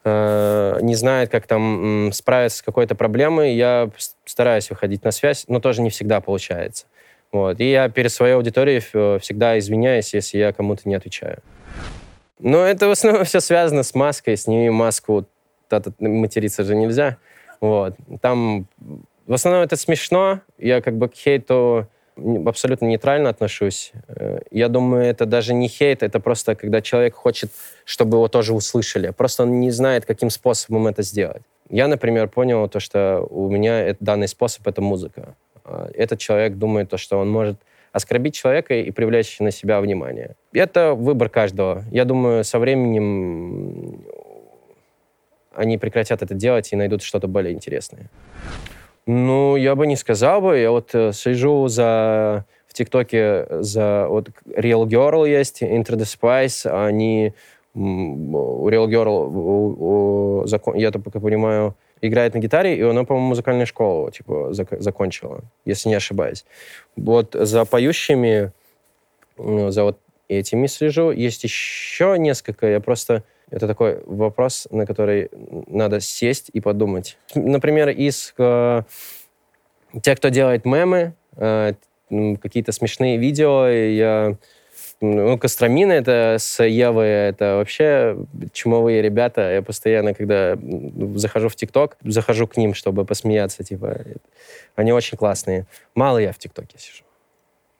э, 0.05 0.79
не 0.83 0.95
знает, 0.95 1.31
как 1.31 1.47
там 1.49 2.11
справиться 2.13 2.59
с 2.59 2.63
какой-то 2.63 2.95
проблемой, 2.95 3.55
я 3.55 3.91
стараюсь 4.25 4.71
выходить 4.71 5.03
на 5.03 5.11
связь, 5.11 5.47
но 5.49 5.59
тоже 5.59 5.83
не 5.83 5.91
всегда 5.91 6.21
получается. 6.21 6.87
Вот. 7.33 7.61
И 7.61 7.71
я 7.71 7.89
перед 7.89 8.13
своей 8.13 8.35
аудиторией 8.35 8.81
всегда 9.21 9.59
извиняюсь, 9.59 10.15
если 10.15 10.39
я 10.39 10.53
кому-то 10.53 10.89
не 10.89 10.95
отвечаю. 10.95 11.43
Но 12.39 12.65
это 12.65 12.89
в 12.89 12.93
основном 12.93 13.25
все 13.25 13.41
связано 13.41 13.83
с 13.83 13.95
маской. 13.95 14.37
Сними 14.37 14.71
маску, 14.71 15.27
материться 15.99 16.65
же 16.65 16.75
нельзя. 16.75 17.19
Вот. 17.61 17.95
Там 18.21 18.67
в 19.27 19.33
основном 19.35 19.63
это 19.63 19.77
смешно. 19.77 20.41
Я 20.59 20.81
как 20.81 20.97
бы 20.97 21.09
к 21.09 21.15
хейту 21.15 21.89
абсолютно 22.47 22.87
нейтрально 22.87 23.31
отношусь. 23.31 23.93
Э, 24.09 24.41
я 24.51 24.69
думаю, 24.69 25.05
это 25.05 25.27
даже 25.27 25.55
не 25.55 25.69
хейт, 25.69 26.03
это 26.03 26.21
просто 26.21 26.55
когда 26.55 26.81
человек 26.81 27.15
хочет, 27.15 27.51
чтобы 27.85 28.17
его 28.17 28.29
тоже 28.29 28.55
услышали. 28.55 29.11
Просто 29.11 29.45
он 29.45 29.61
не 29.61 29.71
знает, 29.71 30.05
каким 30.05 30.31
способом 30.31 30.87
это 30.87 31.03
сделать. 31.03 31.43
Я, 31.71 31.87
например, 31.87 32.29
понял 32.29 32.69
то, 32.69 32.81
что 32.81 33.27
у 33.31 33.49
меня 33.51 33.95
данный 34.01 34.29
способ— 34.29 34.67
это 34.69 34.81
музыка. 34.81 35.37
А 35.69 35.91
этот 35.95 36.19
человек 36.19 36.55
думает 36.55 36.89
то, 36.89 36.97
что 36.97 37.19
он 37.19 37.31
может 37.31 37.59
оскорбить 37.93 38.35
человека 38.35 38.75
и 38.75 38.91
привлечь 38.91 39.39
на 39.41 39.51
себя 39.51 39.81
внимание. 39.81 40.37
Это 40.53 40.95
выбор 40.95 41.29
каждого. 41.29 41.85
Я 41.91 42.05
думаю, 42.05 42.45
со 42.45 42.59
временем 42.59 44.05
они 45.55 45.79
прекратят 45.79 46.23
это 46.23 46.35
делать 46.35 46.73
и 46.73 46.77
найдут 46.77 47.03
что-то 47.03 47.29
более 47.29 47.53
интересное. 47.53 48.11
Ну, 49.07 49.57
я 49.57 49.75
бы 49.75 49.87
не 49.87 49.97
сказал 49.97 50.41
бы. 50.41 50.59
Я 50.59 50.71
вот 50.71 50.95
э, 50.95 51.13
слежу 51.13 51.67
за 51.69 52.45
в 52.67 52.75
ТикТоке 52.75 53.47
за 53.63 54.07
вот 54.09 54.29
Real 54.47 54.85
Girl 54.85 55.29
есть, 55.29 55.63
Enter 55.63 55.97
the 55.97 56.05
Spice, 56.05 56.71
они 56.71 57.33
у 57.75 58.69
Real 58.69 58.87
Girl, 58.87 59.27
у, 59.27 60.41
у, 60.43 60.47
закон, 60.47 60.77
я 60.77 60.91
так 60.91 61.03
понимаю, 61.03 61.75
играет 62.01 62.35
на 62.35 62.39
гитаре, 62.39 62.77
и 62.77 62.83
она, 62.83 63.05
по-моему, 63.05 63.29
музыкальную 63.29 63.67
школу 63.67 64.11
типа 64.11 64.53
зак 64.53 64.69
закончила, 64.81 65.43
если 65.65 65.89
не 65.89 65.95
ошибаюсь. 65.95 66.45
Вот 66.97 67.35
за 67.35 67.65
поющими, 67.65 68.53
за 69.37 69.85
вот 69.85 69.99
этими 70.29 70.67
слежу. 70.67 71.11
Есть 71.11 71.45
еще 71.45 72.17
несколько, 72.19 72.67
я 72.67 72.81
просто 72.81 73.25
это 73.51 73.67
такой 73.67 74.03
вопрос, 74.05 74.69
на 74.71 74.85
который 74.85 75.31
надо 75.67 76.01
сесть 76.01 76.51
и 76.53 76.61
подумать. 76.61 77.17
Например, 77.35 77.89
из 77.89 78.35
э, 78.37 78.83
тех, 80.03 80.19
кто 80.19 80.29
делает 80.29 80.67
мемы, 80.67 81.15
э, 81.37 81.73
какие-то 82.41 82.73
смешные 82.73 83.17
видео, 83.17 83.67
я... 83.67 84.37
Ну, 85.01 85.39
Костромина 85.39 85.93
это 85.93 86.37
с 86.41 86.63
Евой, 86.65 87.09
это 87.09 87.57
вообще 87.57 88.17
чумовые 88.53 89.01
ребята. 89.01 89.53
Я 89.53 89.63
постоянно, 89.63 90.13
когда 90.13 90.59
захожу 91.15 91.49
в 91.49 91.55
ТикТок, 91.55 91.97
захожу 92.03 92.49
к 92.49 92.57
ним, 92.57 92.75
чтобы 92.75 93.05
посмеяться, 93.05 93.63
типа. 93.63 93.99
Они 94.75 94.93
очень 94.93 95.17
классные. 95.17 95.67
Мало 95.95 96.19
я 96.19 96.33
в 96.33 96.39
ТикТоке 96.39 96.79
сижу. 96.79 97.05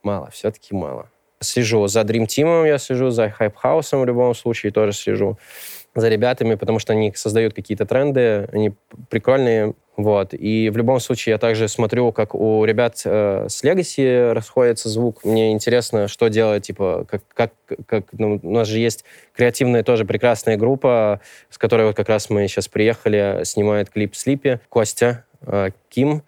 Мало, 0.05 0.31
все-таки 0.31 0.75
мало. 0.75 1.11
Слежу 1.41 1.87
за 1.89 2.03
Dream 2.03 2.27
Team, 2.27 2.67
я 2.67 2.79
слежу 2.79 3.11
за 3.11 3.27
Hype 3.27 3.55
House 3.63 4.01
в 4.01 4.05
любом 4.05 4.35
случае, 4.35 4.71
тоже 4.71 4.93
слежу 4.93 5.39
за 5.95 6.09
ребятами, 6.09 6.55
потому 6.55 6.79
что 6.79 6.93
они 6.93 7.13
создают 7.15 7.53
какие-то 7.55 7.85
тренды, 7.85 8.49
они 8.53 8.75
прикольные, 9.09 9.75
вот. 9.99 10.33
И 10.33 10.71
в 10.71 10.79
любом 10.79 11.01
случае 11.01 11.33
я 11.33 11.39
также 11.39 11.69
смотрю, 11.69 12.13
как 12.13 12.35
у 12.35 12.65
ребят 12.65 13.03
э, 13.05 13.47
с 13.51 13.63
Legacy 13.63 14.33
расходится 14.33 14.89
звук. 14.89 15.23
Мне 15.25 15.53
интересно, 15.53 16.09
что 16.09 16.29
делать, 16.29 16.67
типа, 16.67 17.05
как, 17.07 17.23
как, 17.35 17.53
как 17.85 18.05
ну, 18.13 18.41
у 18.43 18.51
нас 18.51 18.67
же 18.67 18.79
есть 18.79 19.05
креативная 19.35 19.83
тоже 19.83 20.07
прекрасная 20.07 20.57
группа, 20.57 21.21
с 21.51 21.59
которой 21.59 21.89
вот 21.89 21.97
как 21.97 22.09
раз 22.09 22.31
мы 22.31 22.49
сейчас 22.49 22.69
приехали, 22.69 23.41
снимает 23.45 23.91
клип 23.91 24.15
Слипи, 24.15 24.61
Костя, 24.71 25.25
э, 25.43 25.71
Ким, 25.91 26.23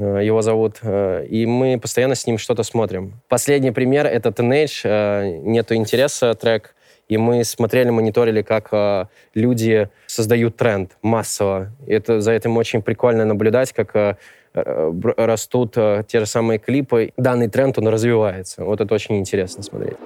Э, 0.00 0.20
его 0.24 0.40
зовут, 0.40 0.78
э, 0.82 1.26
и 1.28 1.44
мы 1.44 1.78
постоянно 1.78 2.14
с 2.14 2.26
ним 2.26 2.38
что-то 2.38 2.62
смотрим. 2.62 3.20
Последний 3.28 3.70
пример— 3.70 4.06
это 4.08 4.30
Teenage, 4.30 4.80
э, 4.84 5.40
«Нету 5.42 5.74
интереса» 5.74 6.34
трек, 6.34 6.74
и 7.10 7.16
мы 7.16 7.42
смотрели, 7.42 7.90
мониторили, 7.90 8.42
как 8.42 9.08
люди 9.34 9.90
создают 10.06 10.56
тренд 10.56 10.96
массово. 11.02 11.72
И 11.88 11.92
это, 11.92 12.20
за 12.20 12.30
этим 12.30 12.56
очень 12.56 12.82
прикольно 12.82 13.24
наблюдать, 13.24 13.72
как 13.72 14.16
растут 14.54 15.74
те 15.74 16.20
же 16.20 16.26
самые 16.26 16.60
клипы. 16.60 17.12
Данный 17.16 17.48
тренд, 17.48 17.78
он 17.78 17.88
развивается. 17.88 18.64
Вот 18.64 18.80
это 18.80 18.94
очень 18.94 19.18
интересно 19.18 19.64
смотреть. 19.64 19.96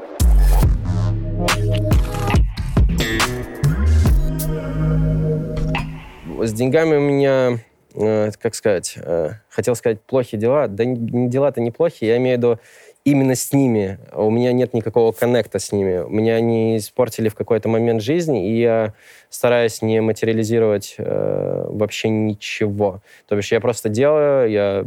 С 6.41 6.53
деньгами 6.53 6.97
у 6.97 7.01
меня 7.01 7.59
Э, 7.97 8.31
как 8.41 8.57
сказать, 8.57 8.99
э, 9.01 9.31
хотел 9.49 9.77
сказать, 9.77 10.01
плохие 10.01 10.41
дела. 10.41 10.67
Да 10.67 10.85
дела-то 10.85 11.61
неплохие, 11.61 12.11
я 12.13 12.17
имею 12.17 12.37
в 12.37 12.39
виду 12.39 12.59
именно 13.05 13.35
с 13.35 13.53
ними. 13.53 13.99
У 14.13 14.31
меня 14.31 14.53
нет 14.53 14.73
никакого 14.73 15.13
коннекта 15.13 15.59
с 15.59 15.73
ними. 15.73 16.09
Меня 16.09 16.37
они 16.37 16.79
испортили 16.79 17.29
в 17.29 17.35
какой-то 17.35 17.69
момент 17.69 18.03
жизни, 18.03 18.51
и 18.51 18.61
я 18.61 18.95
стараюсь 19.29 19.83
не 19.83 20.01
материализировать 20.01 20.95
э, 20.99 21.67
вообще 21.69 22.09
ничего. 22.09 23.03
То 23.29 23.37
бишь 23.37 23.53
я 23.53 23.61
просто 23.61 23.89
делаю, 23.89 24.51
я 24.51 24.85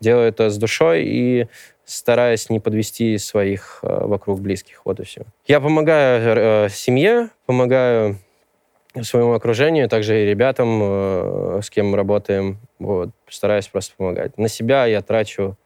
делаю 0.00 0.28
это 0.28 0.50
с 0.50 0.58
душой 0.58 1.04
и 1.04 1.46
стараюсь 1.86 2.50
не 2.50 2.60
подвести 2.60 3.16
своих 3.16 3.78
э, 3.82 4.06
вокруг 4.06 4.40
близких. 4.40 4.82
Вот 4.84 5.00
и 5.00 5.04
все. 5.04 5.22
Я 5.46 5.60
помогаю 5.60 6.66
э, 6.66 6.68
семье, 6.68 7.30
помогаю 7.46 8.18
своему 9.02 9.32
окружению, 9.32 9.88
также 9.88 10.22
и 10.22 10.26
ребятам, 10.26 10.80
э, 10.82 11.60
с 11.62 11.70
кем 11.70 11.88
мы 11.88 11.96
работаем. 11.96 12.58
Вот, 12.78 13.10
стараюсь 13.28 13.68
просто 13.68 13.94
помогать. 13.96 14.36
На 14.36 14.48
себя 14.48 14.84
я 14.86 15.00
трачу, 15.00 15.56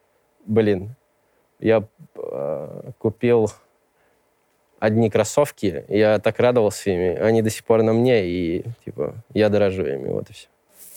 блин, 0.46 0.94
я 1.60 1.84
э, 2.16 2.90
купил 2.98 3.50
одни 4.78 5.10
кроссовки, 5.10 5.84
я 5.88 6.18
так 6.18 6.38
радовался 6.40 6.90
ими, 6.90 7.16
они 7.16 7.42
до 7.42 7.50
сих 7.50 7.64
пор 7.64 7.82
на 7.82 7.92
мне, 7.92 8.26
и 8.26 8.64
типа 8.84 9.14
я 9.34 9.48
дорожу 9.48 9.84
ими, 9.84 10.08
вот 10.08 10.30
и 10.30 10.32
все. 10.32 10.48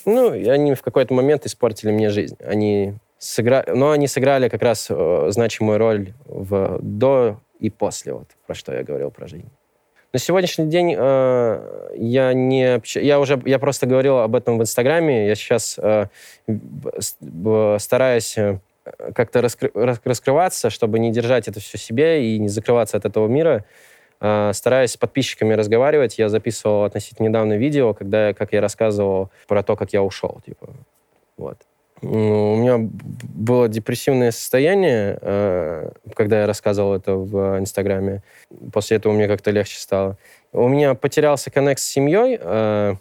Ну, 0.06 0.34
и 0.34 0.48
они 0.48 0.74
в 0.74 0.82
какой-то 0.82 1.14
момент 1.14 1.46
испортили 1.46 1.92
мне 1.92 2.10
жизнь. 2.10 2.38
Они 2.44 2.96
сыграли, 3.18 3.72
но 3.72 3.92
они 3.92 4.08
сыграли 4.08 4.50
как 4.50 4.62
раз 4.62 4.88
э, 4.90 5.28
значимую 5.30 5.78
роль 5.78 6.14
в 6.26 6.80
до 6.82 7.40
и 7.60 7.70
после, 7.70 8.14
вот 8.14 8.28
про 8.46 8.56
что 8.56 8.74
я 8.74 8.84
говорил 8.84 9.12
про 9.12 9.28
жизнь. 9.28 9.50
На 10.12 10.20
сегодняшний 10.20 10.68
день 10.68 10.96
э, 10.96 11.90
я 11.96 12.34
не 12.34 12.82
я 13.00 13.20
уже 13.20 13.42
я 13.46 13.58
просто 13.60 13.88
говорил 13.88 14.20
об 14.20 14.36
этом 14.36 14.60
в 14.60 14.62
Инстаграме. 14.62 15.28
Я 15.28 15.36
сейчас 15.36 15.80
э, 15.80 16.06
стараюсь 17.80 18.38
э, 18.38 18.60
как-то 19.14 19.42
раскры... 19.42 19.72
раскрываться, 19.74 20.70
чтобы 20.70 21.00
не 21.00 21.12
держать 21.12 21.48
это 21.48 21.60
все 21.60 21.78
себе 21.78 22.36
и 22.36 22.40
не 22.40 22.50
закрываться 22.50 22.98
от 22.98 23.06
этого 23.06 23.28
мира. 23.28 23.66
Э, 24.20 24.52
стараюсь 24.54 24.92
с 24.92 24.98
подписчиками 24.98 25.54
разговаривать. 25.54 26.18
Я 26.18 26.30
записывал 26.30 26.84
относительно 26.84 27.28
недавно 27.28 27.58
видео, 27.58 27.94
когда 27.94 28.34
как 28.34 28.54
я 28.54 28.62
рассказывал 28.62 29.30
про 29.48 29.64
то, 29.64 29.76
как 29.76 29.94
я 29.94 30.02
ушел, 30.02 30.42
типа 30.46 30.70
вот. 31.38 31.58
Ну, 32.02 32.54
у 32.54 32.58
меня 32.58 32.78
было 32.80 33.70
депрессивное 33.70 34.32
состояние, 34.32 35.18
э, 35.22 35.92
когда 36.16 36.42
я 36.42 36.48
рассказывал 36.48 36.94
это 36.96 37.16
в 37.16 37.60
Инстаграме. 37.60 38.24
После 38.74 38.98
этого 38.98 39.14
мне 39.14 39.28
как-то 39.28 39.52
легче 39.52 39.80
стало. 39.80 40.18
У 40.52 40.68
меня 40.68 40.96
потерялся 40.96 41.50
коннект 41.50 41.80
с 41.80 41.86
семьей, 41.86 42.38
э, 42.42 42.96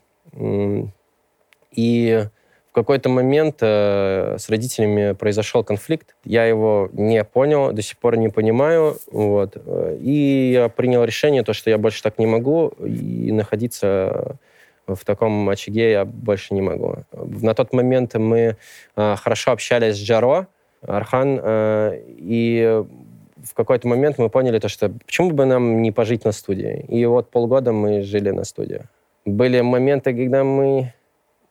и 1.72 2.26
в 2.72 2.74
какой-то 2.74 3.10
момент 3.10 3.58
э, 3.60 4.36
с 4.38 4.48
родителями 4.48 5.12
произошел 5.12 5.62
конфликт. 5.62 6.16
Я 6.24 6.46
его 6.46 6.88
не 6.94 7.22
понял, 7.22 7.70
до 7.70 7.82
сих 7.82 7.98
пор 7.98 8.16
не 8.16 8.30
понимаю. 8.30 8.96
Вот. 9.10 9.58
И 10.00 10.52
я 10.54 10.70
принял 10.70 11.04
решение, 11.04 11.42
то, 11.42 11.52
что 11.52 11.68
я 11.68 11.76
больше 11.76 12.02
так 12.02 12.18
не 12.18 12.24
могу, 12.24 12.68
и 12.82 13.30
находиться 13.30 14.38
в 14.86 15.04
таком 15.04 15.50
очаге 15.50 15.90
я 15.90 16.04
больше 16.06 16.54
не 16.54 16.62
могу. 16.62 16.96
На 17.12 17.52
тот 17.52 17.74
момент 17.74 18.14
мы 18.14 18.56
э, 18.96 19.16
хорошо 19.16 19.52
общались 19.52 19.96
с 19.96 20.00
Джаро, 20.00 20.46
Архан, 20.80 21.40
э, 21.42 22.02
и 22.06 22.84
в 23.44 23.52
какой-то 23.52 23.86
момент 23.86 24.16
мы 24.16 24.30
поняли 24.30 24.58
то, 24.58 24.68
что 24.68 24.88
почему 24.88 25.30
бы 25.32 25.44
нам 25.44 25.82
не 25.82 25.92
пожить 25.92 26.24
на 26.24 26.32
студии. 26.32 26.86
И 26.88 27.04
вот 27.04 27.30
полгода 27.30 27.72
мы 27.72 28.00
жили 28.00 28.30
на 28.30 28.44
студии. 28.44 28.80
Были 29.26 29.60
моменты, 29.60 30.14
когда 30.14 30.42
мы 30.42 30.94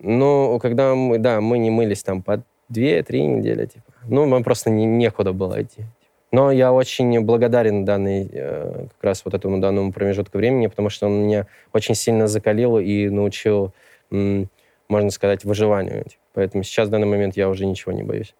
Ну, 0.03 0.59
когда 0.59 0.95
мы, 0.95 1.19
да, 1.19 1.41
мы 1.41 1.59
не 1.59 1.69
мылись 1.69 2.03
там 2.03 2.21
по 2.23 2.43
2-3 2.71 3.19
недели, 3.19 3.65
типа. 3.65 3.91
Ну, 4.07 4.25
нам 4.25 4.43
просто 4.43 4.69
не, 4.69 4.85
некуда 4.85 5.31
было 5.31 5.61
идти. 5.61 5.85
Но 6.31 6.49
я 6.49 6.71
очень 6.71 7.19
благодарен 7.21 7.85
данной, 7.85 8.29
э, 8.31 8.85
как 8.95 9.03
раз 9.03 9.25
вот 9.25 9.33
этому 9.33 9.59
данному 9.59 9.91
промежутку 9.91 10.37
времени, 10.37 10.67
потому 10.67 10.89
что 10.89 11.07
он 11.07 11.23
меня 11.23 11.45
очень 11.73 11.93
сильно 11.93 12.27
закалил 12.27 12.79
и 12.79 13.09
научил, 13.09 13.73
можно 14.09 15.09
сказать, 15.11 15.43
выживанию. 15.43 16.05
Поэтому 16.33 16.63
сейчас, 16.63 16.87
в 16.87 16.91
данный 16.91 17.07
момент, 17.07 17.35
я 17.35 17.49
уже 17.49 17.65
ничего 17.65 17.91
не 17.91 18.03
боюсь. 18.03 18.33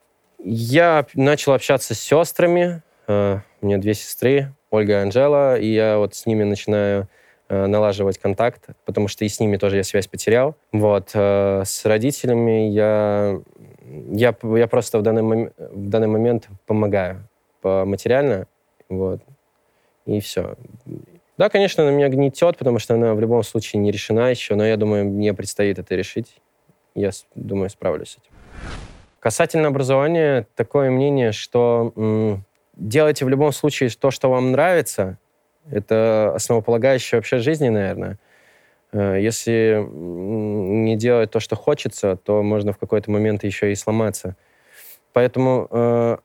Я 0.44 1.06
начал 1.13 1.53
общаться 1.53 1.94
с 1.94 2.00
сестрами. 2.00 2.82
Э, 3.08 3.39
у 3.62 3.65
меня 3.65 3.77
две 3.77 3.94
сестры, 3.94 4.53
Ольга 4.72 4.94
и 4.94 4.96
Анжела, 5.03 5.60
и 5.60 5.68
я 5.68 5.98
вот 5.98 6.15
с 6.15 6.25
ними 6.25 6.44
начинаю 6.44 7.08
налаживать 7.51 8.17
контакт, 8.17 8.67
потому 8.86 9.08
что 9.08 9.25
и 9.25 9.27
с 9.27 9.39
ними 9.39 9.58
тоже 9.58 9.77
я 9.77 9.84
связь 9.84 10.08
потерял. 10.08 10.55
Вот. 10.72 11.10
С 11.13 11.81
родителями 11.86 12.70
я, 12.70 13.39
я, 14.12 14.36
я 14.55 14.67
просто 14.67 15.00
в 15.00 15.01
данный, 15.01 15.51
в 15.58 15.89
данный 15.89 16.08
момент 16.08 16.48
помогаю 16.65 17.27
материально, 17.63 18.48
вот, 18.89 19.22
и 20.05 20.20
все. 20.20 20.55
Да, 21.38 21.50
конечно, 21.50 21.84
она 21.84 21.91
меня 21.91 22.10
гнетет, 22.10 22.58
потому 22.58 22.79
что 22.79 22.93
она 22.93 23.13
в 23.15 23.20
любом 23.20 23.43
случае 23.43 23.81
не 23.81 23.91
решена 23.91 24.29
еще, 24.29 24.55
но 24.55 24.65
я 24.65 24.77
думаю, 24.77 25.05
мне 25.05 25.34
предстоит 25.34 25.79
это 25.79 25.96
решить. 25.96 26.38
Я 26.93 27.12
думаю, 27.36 27.70
справлюсь 27.70 28.10
с 28.10 28.17
этим. 28.17 28.31
Касательно 29.20 29.67
образования, 29.67 30.48
такое 30.55 30.89
мнение, 30.91 31.31
что 31.31 31.93
м, 31.96 32.46
делайте 32.75 33.25
в 33.25 33.29
любом 33.29 33.51
случае 33.51 33.89
то, 33.89 34.12
что 34.12 34.29
вам 34.29 34.51
нравится. 34.51 35.17
Это 35.70 36.34
основополагающее 36.36 37.18
вообще 37.18 37.38
жизни, 37.38 37.70
наверное. 37.70 38.18
Э, 38.91 39.18
если 39.20 39.86
не 39.91 40.96
делать 40.96 41.32
то, 41.32 41.39
что 41.39 41.56
хочется, 41.56 42.15
то 42.15 42.41
можно 42.44 42.74
в 42.74 42.77
какой-то 42.77 43.12
момент 43.12 43.44
еще 43.44 43.72
и 43.72 43.75
сломаться. 43.75 44.36
Поэтому, 45.13 45.68
э, 45.70 46.18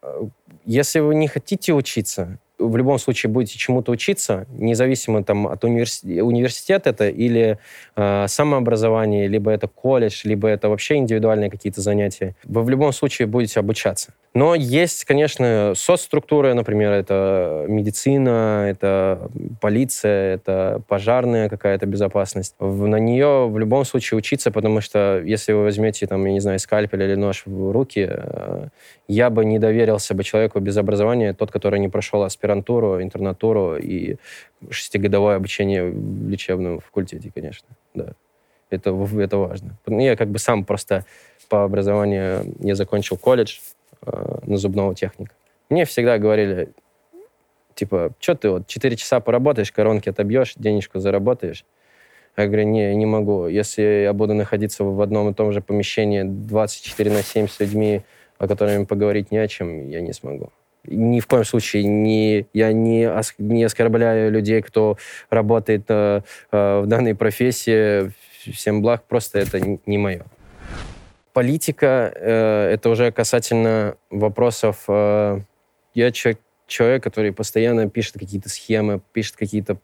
если 0.65 1.01
вы 1.01 1.15
не 1.15 1.29
хотите 1.29 1.73
учиться, 1.73 2.39
в 2.59 2.77
любом 2.77 2.99
случае 2.99 3.31
будете 3.31 3.59
чему-то 3.59 3.93
учиться, 3.93 4.47
независимо 4.51 5.23
там, 5.23 5.47
от 5.47 5.65
университета, 5.65 6.25
университет 6.25 6.87
это 6.87 7.09
или 7.09 7.59
э, 7.97 8.27
самообразование, 8.29 9.29
либо 9.29 9.51
это 9.51 9.69
колледж, 9.69 10.23
либо 10.25 10.49
это 10.49 10.69
вообще 10.69 10.97
индивидуальные 10.97 11.51
какие-то 11.51 11.81
занятия, 11.81 12.35
вы 12.45 12.63
в 12.63 12.71
любом 12.71 12.93
случае 12.93 13.27
будете 13.27 13.61
обучаться. 13.61 14.15
Но 14.37 14.55
есть, 14.55 15.07
конечно, 15.07 15.73
соцструктуры, 15.75 16.53
например, 16.53 16.93
это 16.93 17.65
медицина, 17.69 18.67
это 18.69 19.31
полиция, 19.63 20.35
это 20.35 20.83
пожарная 20.89 21.49
какая-то 21.49 21.87
безопасность. 21.87 22.55
На 22.61 22.97
нее 22.97 23.49
в 23.49 23.59
любом 23.59 23.87
случае 23.87 24.19
учиться, 24.19 24.51
потому 24.51 24.83
что 24.83 25.23
если 25.25 25.55
вы 25.55 25.63
возьмете, 25.63 26.07
там, 26.07 26.23
я 26.27 26.33
не 26.33 26.41
знаю, 26.41 26.59
скальпель 26.59 27.03
или 27.03 27.15
нож 27.15 27.45
в 27.47 27.71
руки, 27.73 28.07
э, 28.11 28.69
я 29.09 29.31
бы 29.31 29.43
не 29.47 29.59
доверился 29.59 30.13
бы 30.15 30.23
человеку 30.23 30.61
без 30.61 30.77
образования, 30.77 31.33
тот, 31.33 31.51
который 31.51 31.81
не 31.81 31.89
прошел 31.89 32.23
аспирантуру, 32.23 33.03
интернатуру 33.03 33.79
и 33.79 34.17
шестигодовое 34.69 35.37
обучение 35.37 35.87
в 35.87 36.29
лечебном 36.29 36.81
факультете, 36.81 37.33
конечно, 37.35 37.69
да. 37.95 38.13
Это, 38.69 38.91
это 39.19 39.39
важно. 39.39 39.79
Я 39.87 40.15
как 40.15 40.29
бы 40.29 40.39
сам 40.39 40.65
просто 40.65 41.07
по 41.49 41.65
образованию 41.65 42.55
не 42.59 42.75
закончил 42.75 43.17
колледж, 43.17 43.61
э, 44.03 44.39
на 44.45 44.57
зубного 44.57 44.95
техника. 44.95 45.33
Мне 45.69 45.85
всегда 45.85 46.19
говорили, 46.19 46.73
типа, 47.75 48.13
что 48.21 48.35
ты 48.35 48.51
вот 48.51 48.67
4 48.67 48.97
часа 48.97 49.21
поработаешь, 49.21 49.73
коронки 49.73 50.09
отобьешь, 50.09 50.55
денежку 50.57 50.99
заработаешь. 50.99 51.65
Я 52.37 52.47
говорю, 52.47 52.65
не, 52.65 52.95
не 52.95 53.07
могу. 53.07 53.47
Если 53.47 54.03
я 54.05 54.13
буду 54.13 54.35
находиться 54.35 54.85
в 54.85 55.01
одном 55.01 55.31
и 55.31 55.35
том 55.35 55.53
же 55.53 55.61
помещении 55.61 56.23
24 56.23 57.11
на 57.11 57.23
7 57.23 57.49
с 57.49 57.61
людьми, 57.61 58.03
о 58.39 58.47
которых 58.47 58.87
поговорить 58.87 59.31
не 59.31 59.39
о 59.39 59.49
чем, 59.49 59.89
я 59.89 60.01
не 60.01 60.13
смогу. 60.13 60.51
Ни 60.85 61.21
в 61.21 61.27
коем 61.27 61.45
случае 61.45 61.85
не, 61.85 62.47
я 62.53 62.73
не, 62.73 63.11
не 63.39 63.65
оскорбляю 63.65 64.31
людей, 64.31 64.63
кто 64.63 64.99
работает 65.31 65.85
э, 65.89 66.21
э, 66.53 66.81
в 66.81 66.87
данной 66.87 67.15
профессии. 67.15 68.13
Всем 68.53 68.83
благ, 68.83 69.03
просто 69.09 69.41
это 69.41 69.59
не 69.87 69.99
мое 69.99 70.25
политика 71.37 72.11
э, 72.15 72.71
это 72.73 72.89
уже 72.89 73.13
касательно 73.13 73.99
вопросов. 74.09 74.85
Э, 74.89 75.41
я 75.93 76.11
человек, 76.11 76.41
человек, 76.67 77.03
который 77.03 77.31
постоянно 77.31 77.91
пишет 77.91 78.15
какие-то 78.15 78.49
схемы, 78.49 79.03
пишет 79.13 79.37
какие-то 79.37 79.77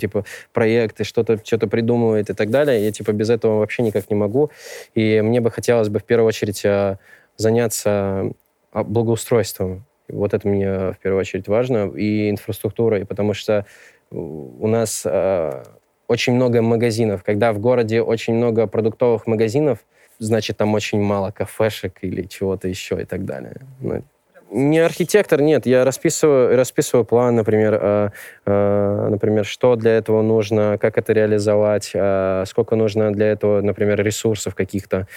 типа 0.00 0.24
проекты, 0.54 1.04
что-то 1.04 1.38
что-то 1.44 1.66
придумывает 1.66 2.30
и 2.30 2.32
так 2.32 2.48
далее. 2.48 2.82
Я 2.82 2.90
типа 2.90 3.12
без 3.12 3.28
этого 3.28 3.58
вообще 3.58 3.82
никак 3.82 4.08
не 4.08 4.16
могу. 4.16 4.50
И 4.94 5.20
мне 5.20 5.42
бы 5.42 5.50
хотелось 5.50 5.90
бы 5.90 5.98
в 5.98 6.04
первую 6.04 6.28
очередь 6.28 6.64
э, 6.64 6.96
заняться 7.36 8.32
а, 8.72 8.82
благоустройством. 8.82 9.84
Вот 10.08 10.32
это 10.32 10.48
мне 10.48 10.92
в 10.92 10.96
первую 11.02 11.20
очередь 11.20 11.48
важно 11.48 11.92
и 11.94 12.30
инфраструктурой, 12.30 13.04
потому 13.04 13.34
что 13.34 13.66
у 14.10 14.66
нас 14.66 15.02
э, 15.04 15.64
очень 16.08 16.32
много 16.32 16.62
магазинов. 16.62 17.22
Когда 17.22 17.52
в 17.52 17.58
городе 17.58 18.00
очень 18.00 18.32
много 18.36 18.66
продуктовых 18.66 19.26
магазинов, 19.26 19.80
значит, 20.18 20.56
там 20.56 20.74
очень 20.74 21.00
мало 21.00 21.30
кафешек 21.30 21.98
или 22.02 22.22
чего-то 22.22 22.68
еще 22.68 23.00
и 23.00 23.04
так 23.04 23.24
далее. 23.24 23.56
Ну, 23.80 24.02
не 24.50 24.78
архитектор, 24.78 25.40
нет. 25.40 25.66
Я 25.66 25.84
расписываю, 25.84 26.56
расписываю 26.56 27.04
план, 27.04 27.34
например, 27.34 27.78
э, 27.80 28.10
э, 28.46 29.08
например, 29.10 29.44
что 29.44 29.74
для 29.74 29.96
этого 29.96 30.22
нужно, 30.22 30.78
как 30.80 30.96
это 30.96 31.12
реализовать, 31.12 31.90
э, 31.94 32.44
сколько 32.46 32.76
нужно 32.76 33.12
для 33.12 33.26
этого, 33.26 33.62
например, 33.62 34.00
ресурсов 34.02 34.54
каких-то, 34.54 35.08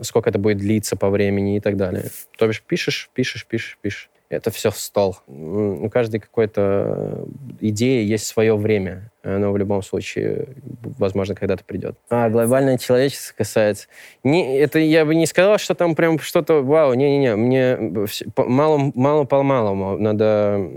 сколько 0.00 0.30
это 0.30 0.38
будет 0.38 0.58
длиться 0.58 0.96
по 0.96 1.10
времени 1.10 1.58
и 1.58 1.60
так 1.60 1.76
далее. 1.76 2.06
То 2.38 2.48
бишь 2.48 2.62
пишешь, 2.62 3.08
пишешь, 3.14 3.46
пишешь, 3.46 3.78
пишешь 3.80 4.10
это 4.28 4.50
все 4.50 4.70
стол. 4.70 5.16
У 5.26 5.88
каждой 5.88 6.20
какой-то 6.20 7.26
идеи 7.60 8.04
есть 8.04 8.26
свое 8.26 8.56
время. 8.56 9.10
Оно 9.22 9.50
в 9.50 9.56
любом 9.56 9.82
случае, 9.82 10.48
возможно, 10.98 11.34
когда-то 11.34 11.64
придет. 11.64 11.96
А 12.10 12.28
глобальное 12.28 12.78
человечество 12.78 13.34
касается... 13.36 13.88
Не, 14.22 14.58
это 14.58 14.78
я 14.78 15.04
бы 15.04 15.14
не 15.14 15.26
сказал, 15.26 15.58
что 15.58 15.74
там 15.74 15.94
прям 15.94 16.18
что-то... 16.18 16.62
Вау, 16.62 16.94
не-не-не. 16.94 17.36
Мне 17.36 17.76
мало, 18.36 18.92
мало 18.94 19.24
по 19.24 19.42
малому. 19.42 19.98
Надо, 19.98 20.70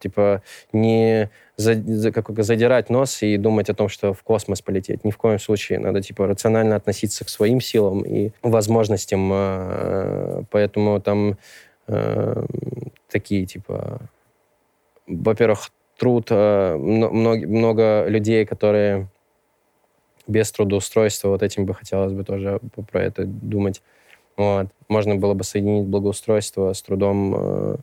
типа, 0.00 0.42
не 0.72 1.30
за, 1.56 1.74
за, 1.74 2.12
как, 2.12 2.42
задирать 2.42 2.90
нос 2.90 3.22
и 3.22 3.36
думать 3.38 3.70
о 3.70 3.74
том, 3.74 3.88
что 3.88 4.12
в 4.12 4.22
космос 4.22 4.60
полететь. 4.60 5.04
Ни 5.04 5.10
в 5.10 5.16
коем 5.16 5.38
случае. 5.38 5.78
Надо, 5.78 6.02
типа, 6.02 6.26
рационально 6.26 6.76
относиться 6.76 7.24
к 7.24 7.30
своим 7.30 7.60
силам 7.60 8.02
и 8.02 8.32
возможностям. 8.42 9.30
А, 9.32 10.42
поэтому 10.50 11.00
там 11.00 11.38
Эм, 11.86 12.46
такие, 13.08 13.46
типа, 13.46 14.00
во-первых, 15.06 15.70
труд, 15.98 16.28
э, 16.30 16.76
много, 16.76 17.46
много 17.46 18.06
людей, 18.08 18.46
которые 18.46 19.08
без 20.26 20.50
трудоустройства, 20.52 21.28
вот 21.28 21.42
этим 21.42 21.66
бы 21.66 21.74
хотелось 21.74 22.12
бы 22.12 22.24
тоже 22.24 22.60
про 22.90 23.02
это 23.02 23.24
думать. 23.26 23.82
Вот. 24.36 24.68
Можно 24.88 25.16
было 25.16 25.34
бы 25.34 25.44
соединить 25.44 25.86
благоустройство 25.86 26.72
с 26.72 26.82
трудом, 26.82 27.34
э, 27.36 27.76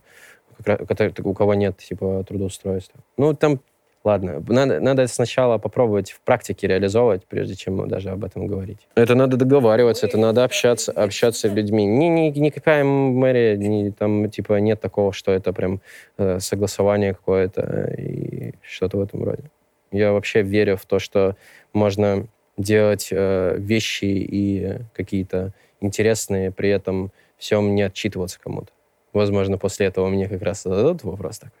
у 1.24 1.34
кого 1.34 1.54
нет 1.54 1.78
типа 1.78 2.24
трудоустройства. 2.28 3.00
Ну, 3.16 3.34
там 3.34 3.60
Ладно, 4.04 4.42
надо, 4.48 4.80
надо 4.80 5.06
сначала 5.06 5.58
попробовать 5.58 6.10
в 6.10 6.20
практике 6.22 6.66
реализовывать, 6.66 7.24
прежде 7.24 7.54
чем 7.54 7.88
даже 7.88 8.10
об 8.10 8.24
этом 8.24 8.48
говорить. 8.48 8.88
Это 8.96 9.14
надо 9.14 9.36
договариваться, 9.36 10.06
это 10.06 10.18
надо 10.18 10.42
общаться, 10.42 10.90
общаться 10.90 11.48
с 11.48 11.52
людьми. 11.52 11.86
Ни, 11.86 12.06
ни, 12.06 12.38
никакая 12.38 12.82
мэрия, 12.82 13.56
ни, 13.56 13.90
там, 13.90 14.28
типа, 14.28 14.54
нет 14.54 14.80
такого, 14.80 15.12
что 15.12 15.30
это 15.30 15.52
прям 15.52 15.80
э, 16.18 16.40
согласование 16.40 17.14
какое-то 17.14 17.94
и 17.96 18.54
что-то 18.62 18.98
в 18.98 19.02
этом 19.02 19.22
роде. 19.22 19.44
Я 19.92 20.12
вообще 20.12 20.42
верю 20.42 20.76
в 20.76 20.84
то, 20.84 20.98
что 20.98 21.36
можно 21.72 22.26
делать 22.56 23.08
э, 23.12 23.56
вещи 23.56 24.04
и 24.04 24.78
какие-то 24.94 25.52
интересные, 25.80 26.50
при 26.50 26.70
этом 26.70 27.12
всем 27.38 27.74
не 27.76 27.82
отчитываться 27.82 28.40
кому-то. 28.40 28.72
Возможно, 29.12 29.58
после 29.58 29.86
этого 29.86 30.08
мне 30.08 30.28
как 30.28 30.42
раз 30.42 30.62
зададут 30.62 31.04
вопрос 31.04 31.38
такой. 31.38 31.58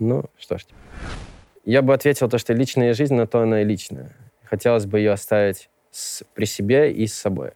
Ну, 0.00 0.24
что 0.38 0.58
ж. 0.58 0.64
Я 1.68 1.82
бы 1.82 1.92
ответил 1.92 2.30
то, 2.30 2.38
что 2.38 2.54
личная 2.54 2.94
жизнь, 2.94 3.14
на 3.14 3.26
то 3.26 3.40
она 3.40 3.60
и 3.60 3.64
личная. 3.64 4.16
Хотелось 4.42 4.86
бы 4.86 5.00
ее 5.00 5.10
оставить 5.10 5.68
с, 5.90 6.22
при 6.32 6.46
себе 6.46 6.90
и 6.90 7.06
с 7.06 7.12
собой. 7.12 7.50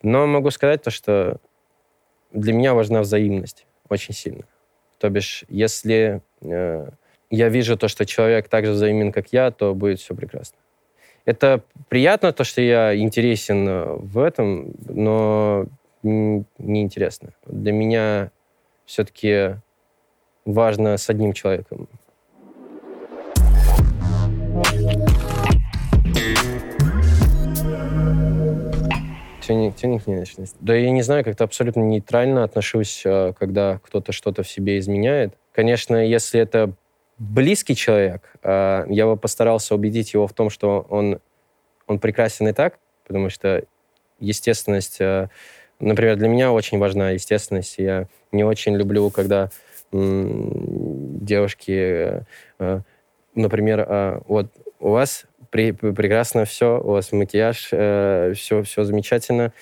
Но 0.00 0.26
могу 0.26 0.48
сказать 0.48 0.80
то, 0.80 0.90
что 0.90 1.36
для 2.32 2.54
меня 2.54 2.72
важна 2.72 3.02
взаимность 3.02 3.66
очень 3.90 4.14
сильно. 4.14 4.44
То 4.98 5.10
бишь, 5.10 5.44
если 5.48 6.22
э, 6.40 6.88
я 7.28 7.48
вижу 7.50 7.76
то, 7.76 7.86
что 7.86 8.06
человек 8.06 8.48
так 8.48 8.64
же 8.64 8.72
взаимен, 8.72 9.12
как 9.12 9.30
я, 9.30 9.50
то 9.50 9.74
будет 9.74 10.00
все 10.00 10.14
прекрасно. 10.14 10.56
Это 11.26 11.62
приятно, 11.90 12.32
то, 12.32 12.44
что 12.44 12.62
я 12.62 12.96
интересен 12.96 13.68
э, 13.68 13.84
в 13.96 14.20
этом, 14.20 14.72
но 14.88 15.66
неинтересно. 16.02 17.34
Для 17.44 17.72
меня 17.72 18.30
все-таки 18.86 19.56
важно 20.46 20.96
с 20.96 21.10
одним 21.10 21.34
человеком 21.34 21.90
Тюнинг, 29.46 29.76
тюнинг 29.76 30.06
не 30.06 30.20
личность. 30.20 30.56
Да 30.60 30.74
я 30.74 30.90
не 30.90 31.02
знаю, 31.02 31.22
как-то 31.22 31.44
абсолютно 31.44 31.80
нейтрально 31.80 32.44
отношусь, 32.44 33.02
э, 33.04 33.34
когда 33.38 33.78
кто-то 33.82 34.12
что-то 34.12 34.42
в 34.42 34.48
себе 34.48 34.78
изменяет. 34.78 35.34
Конечно, 35.52 35.96
если 35.96 36.40
это 36.40 36.72
близкий 37.18 37.76
человек, 37.76 38.22
э, 38.42 38.86
я 38.88 39.06
бы 39.06 39.18
постарался 39.18 39.74
убедить 39.74 40.14
его 40.14 40.26
в 40.26 40.32
том, 40.32 40.48
что 40.48 40.86
он, 40.88 41.20
он 41.86 41.98
прекрасен 41.98 42.48
и 42.48 42.54
так, 42.54 42.78
потому 43.06 43.28
что 43.28 43.64
естественность, 44.18 44.98
э, 45.00 45.28
например, 45.78 46.16
для 46.16 46.28
меня 46.28 46.50
очень 46.50 46.78
важна 46.78 47.10
естественность. 47.10 47.74
Я 47.76 48.08
не 48.32 48.44
очень 48.44 48.74
люблю, 48.76 49.10
когда 49.10 49.50
девушки, 49.92 52.24
например, 53.34 54.22
вот 54.26 54.48
у 54.80 54.90
вас 54.90 55.26
при, 55.54 55.70
прекрасно 55.70 56.46
все, 56.46 56.80
у 56.80 56.90
вас 56.90 57.12
макияж, 57.12 57.68
э, 57.70 58.32
все, 58.34 58.64
все 58.64 58.82
замечательно. 58.82 59.52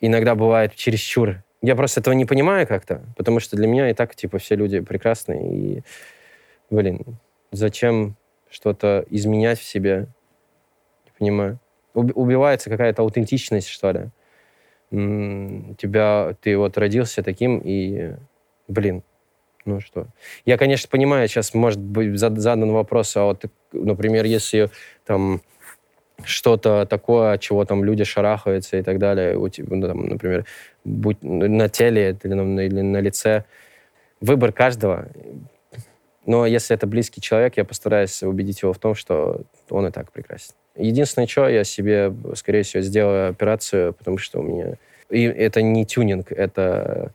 Иногда 0.00 0.36
бывает 0.36 0.76
чересчур. 0.76 1.42
Я 1.62 1.74
просто 1.74 1.98
этого 1.98 2.14
не 2.14 2.24
понимаю 2.24 2.64
как-то, 2.64 3.02
потому 3.16 3.40
что 3.40 3.56
для 3.56 3.66
меня 3.66 3.90
и 3.90 3.94
так, 3.94 4.14
типа, 4.14 4.38
все 4.38 4.54
люди 4.54 4.78
прекрасные. 4.78 5.52
И, 5.52 5.82
блин, 6.70 7.18
зачем 7.50 8.14
что-то 8.48 9.04
изменять 9.10 9.58
в 9.58 9.64
себе? 9.64 10.06
Не 11.06 11.12
понимаю. 11.18 11.58
Убивается 11.94 12.70
какая-то 12.70 13.02
аутентичность, 13.02 13.66
что 13.66 13.90
ли. 13.90 14.10
тебя, 15.74 16.36
ты 16.40 16.56
вот 16.56 16.78
родился 16.78 17.24
таким, 17.24 17.60
и, 17.64 18.14
блин, 18.68 19.02
ну 19.68 19.80
что? 19.80 20.06
Я, 20.44 20.56
конечно, 20.56 20.88
понимаю, 20.88 21.28
сейчас 21.28 21.54
может 21.54 21.78
быть 21.78 22.18
задан 22.18 22.70
вопрос, 22.72 23.16
а 23.16 23.24
вот, 23.24 23.44
например, 23.72 24.24
если 24.24 24.70
там 25.04 25.40
что-то 26.24 26.86
такое, 26.86 27.38
чего 27.38 27.64
там 27.64 27.84
люди 27.84 28.04
шарахаются 28.04 28.76
и 28.76 28.82
так 28.82 28.98
далее, 28.98 29.38
у 29.38 29.48
тебя, 29.48 29.76
ну, 29.76 29.86
там, 29.86 30.06
например, 30.06 30.44
будь 30.84 31.22
на 31.22 31.68
теле 31.68 32.18
или 32.22 32.32
на, 32.34 32.60
или 32.60 32.80
на 32.80 33.00
лице, 33.00 33.44
выбор 34.20 34.52
каждого. 34.52 35.08
Но 36.26 36.44
если 36.44 36.74
это 36.74 36.86
близкий 36.86 37.20
человек, 37.20 37.56
я 37.56 37.64
постараюсь 37.64 38.22
убедить 38.22 38.62
его 38.62 38.72
в 38.72 38.78
том, 38.78 38.94
что 38.94 39.42
он 39.70 39.86
и 39.86 39.90
так 39.90 40.10
прекрасен. 40.12 40.54
Единственное, 40.76 41.26
что 41.26 41.48
я 41.48 41.64
себе, 41.64 42.12
скорее 42.34 42.62
всего, 42.62 42.82
сделаю 42.82 43.30
операцию, 43.30 43.92
потому 43.92 44.18
что 44.18 44.40
у 44.40 44.42
меня... 44.42 44.74
И 45.10 45.22
это 45.22 45.62
не 45.62 45.86
тюнинг, 45.86 46.30
это 46.32 47.12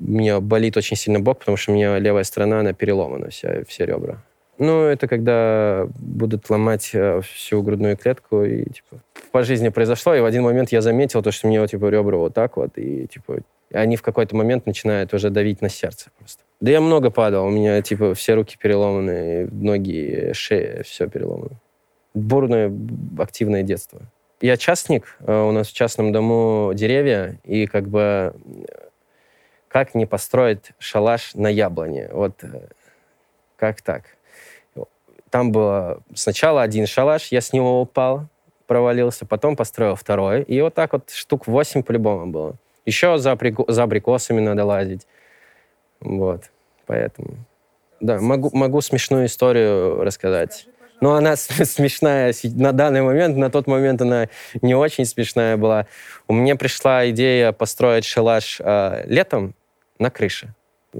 у 0.00 0.10
меня 0.10 0.40
болит 0.40 0.76
очень 0.76 0.96
сильно 0.96 1.20
бок, 1.20 1.40
потому 1.40 1.56
что 1.56 1.72
у 1.72 1.74
меня 1.74 1.98
левая 1.98 2.24
сторона, 2.24 2.60
она 2.60 2.72
переломана, 2.72 3.30
вся, 3.30 3.64
все 3.66 3.86
ребра. 3.86 4.22
Ну, 4.58 4.82
это 4.82 5.06
когда 5.06 5.86
будут 5.98 6.50
ломать 6.50 6.90
э, 6.92 7.20
всю 7.20 7.62
грудную 7.62 7.96
клетку, 7.96 8.42
и, 8.42 8.64
типа, 8.64 9.00
по 9.30 9.44
жизни 9.44 9.68
произошло, 9.68 10.14
и 10.14 10.20
в 10.20 10.24
один 10.24 10.42
момент 10.42 10.72
я 10.72 10.80
заметил 10.80 11.22
то, 11.22 11.30
что 11.30 11.46
у 11.46 11.50
меня, 11.50 11.64
типа, 11.66 11.88
ребра 11.88 12.16
вот 12.16 12.34
так 12.34 12.56
вот, 12.56 12.76
и, 12.76 13.06
типа, 13.06 13.38
они 13.72 13.96
в 13.96 14.02
какой-то 14.02 14.34
момент 14.34 14.66
начинают 14.66 15.14
уже 15.14 15.30
давить 15.30 15.62
на 15.62 15.68
сердце 15.68 16.10
просто. 16.18 16.42
Да 16.60 16.72
я 16.72 16.80
много 16.80 17.10
падал, 17.10 17.46
у 17.46 17.50
меня, 17.50 17.80
типа, 17.82 18.14
все 18.14 18.34
руки 18.34 18.56
переломаны, 18.60 19.46
ноги, 19.46 20.32
шея, 20.32 20.82
все 20.82 21.08
переломано. 21.08 21.60
Бурное, 22.14 22.72
активное 23.18 23.62
детство. 23.62 24.00
Я 24.40 24.56
частник, 24.56 25.16
э, 25.20 25.40
у 25.40 25.52
нас 25.52 25.68
в 25.68 25.72
частном 25.72 26.12
дому 26.12 26.72
деревья, 26.74 27.38
и 27.44 27.66
как 27.66 27.88
бы 27.88 28.34
как 29.78 29.94
не 29.94 30.06
построить 30.06 30.72
шалаш 30.80 31.34
на 31.34 31.46
яблоне? 31.46 32.08
Вот 32.10 32.42
э, 32.42 32.66
как 33.56 33.80
так? 33.80 34.02
Там 35.30 35.52
было 35.52 36.00
сначала 36.14 36.62
один 36.62 36.88
шалаш, 36.88 37.28
я 37.30 37.40
с 37.40 37.52
него 37.52 37.80
упал, 37.80 38.26
провалился, 38.66 39.24
потом 39.24 39.54
построил 39.54 39.94
второй, 39.94 40.42
и 40.42 40.60
вот 40.62 40.74
так 40.74 40.94
вот 40.94 41.10
штук 41.10 41.46
8 41.46 41.84
по-любому 41.84 42.26
было. 42.26 42.56
Еще 42.86 43.18
за, 43.18 43.30
абрико- 43.30 43.70
за 43.70 43.84
абрикосами 43.84 44.40
надо 44.40 44.64
лазить. 44.64 45.06
Вот, 46.00 46.50
поэтому... 46.86 47.36
Да, 48.00 48.18
могу, 48.20 48.50
могу 48.52 48.80
смешную 48.80 49.26
историю 49.26 50.02
рассказать. 50.02 50.66
Но 51.00 51.14
она 51.14 51.36
смешная 51.36 52.34
на 52.42 52.72
данный 52.72 53.02
момент, 53.02 53.36
на 53.36 53.48
тот 53.48 53.68
момент 53.68 54.02
она 54.02 54.28
не 54.60 54.74
очень 54.74 55.04
смешная 55.04 55.56
была. 55.56 55.86
У 56.26 56.34
меня 56.34 56.56
пришла 56.56 57.08
идея 57.10 57.52
построить 57.52 58.04
шалаш 58.04 58.60
э, 58.60 59.04
летом, 59.06 59.54
на 59.98 60.10
крыше. 60.10 60.54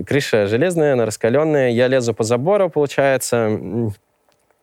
Крыша 0.07 0.47
железная, 0.47 0.93
она 0.93 1.07
раскаленная. 1.07 1.71
Я 1.71 1.89
лезу 1.89 2.15
по 2.15 2.25
забору, 2.25 2.69
получается, 2.69 3.61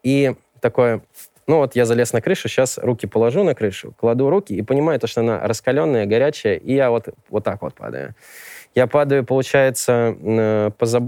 и 0.03 0.35
такое... 0.59 1.01
Ну 1.47 1.57
вот 1.57 1.75
я 1.75 1.85
залез 1.85 2.11
на 2.11 2.21
крышу, 2.21 2.47
сейчас 2.47 2.79
руки 2.79 3.05
положу 3.05 3.43
на 3.43 3.53
крышу, 3.53 3.93
кладу 3.99 4.31
руки 4.31 4.53
и 4.53 4.63
понимаю, 4.63 4.99
то, 4.99 5.05
что 5.05 5.21
она 5.21 5.39
раскаленная, 5.39 6.07
горячая, 6.07 6.55
и 6.55 6.73
я 6.73 6.89
вот, 6.89 7.09
вот 7.29 7.43
так 7.43 7.61
вот 7.61 7.75
падаю. 7.75 8.15
Я 8.73 8.87
падаю, 8.87 9.23
получается, 9.23 10.15
по 10.77 10.85
заб... 10.85 11.03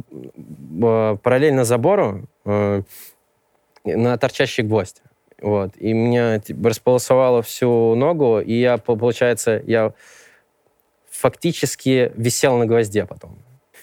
параллельно 1.23 1.65
забору 1.65 2.27
э, 2.45 2.83
на 3.83 4.17
торчащий 4.17 4.63
гвоздь. 4.63 5.01
Вот. 5.41 5.75
И 5.77 5.91
меня 5.93 6.39
типа, 6.39 6.69
располосовало 6.69 7.41
всю 7.41 7.95
ногу, 7.95 8.39
и 8.39 8.53
я, 8.53 8.77
получается, 8.77 9.61
я 9.65 9.93
фактически 11.17 12.11
висел 12.15 12.57
на 12.57 12.65
гвозде 12.65 13.05
потом. 13.05 13.37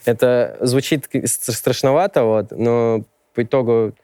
Это 0.05 0.57
звучит 0.61 1.09
страшновато, 1.25 2.25
вот, 2.25 2.51
но 2.51 3.05
по 3.35 3.43
итогу 3.43 3.95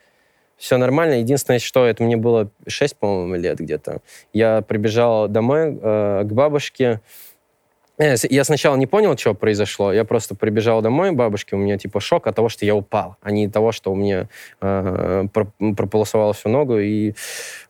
все 0.56 0.76
нормально. 0.76 1.14
Единственное, 1.14 1.58
что 1.58 1.86
это 1.86 2.02
мне 2.02 2.16
было 2.16 2.50
6, 2.66 2.96
по-моему, 2.96 3.34
лет 3.36 3.58
где-то. 3.58 4.00
Я 4.32 4.62
прибежал 4.62 5.28
домой 5.28 5.78
э, 5.80 6.22
к 6.24 6.32
бабушке. 6.32 7.00
Э, 7.98 8.14
я 8.28 8.44
сначала 8.44 8.76
не 8.76 8.86
понял, 8.86 9.16
что 9.16 9.34
произошло. 9.34 9.92
Я 9.92 10.04
просто 10.04 10.34
прибежал 10.34 10.82
домой 10.82 11.12
к 11.12 11.14
бабушке. 11.14 11.56
У 11.56 11.58
меня 11.58 11.78
типа 11.78 12.00
шок 12.00 12.26
от 12.26 12.36
того, 12.36 12.48
что 12.48 12.66
я 12.66 12.74
упал, 12.74 13.16
а 13.22 13.30
не 13.30 13.48
того, 13.48 13.72
что 13.72 13.92
у 13.92 13.94
меня 13.94 14.28
э, 14.60 15.26
прополосовало 15.32 16.34
всю 16.34 16.50
ногу 16.50 16.78
и 16.78 17.14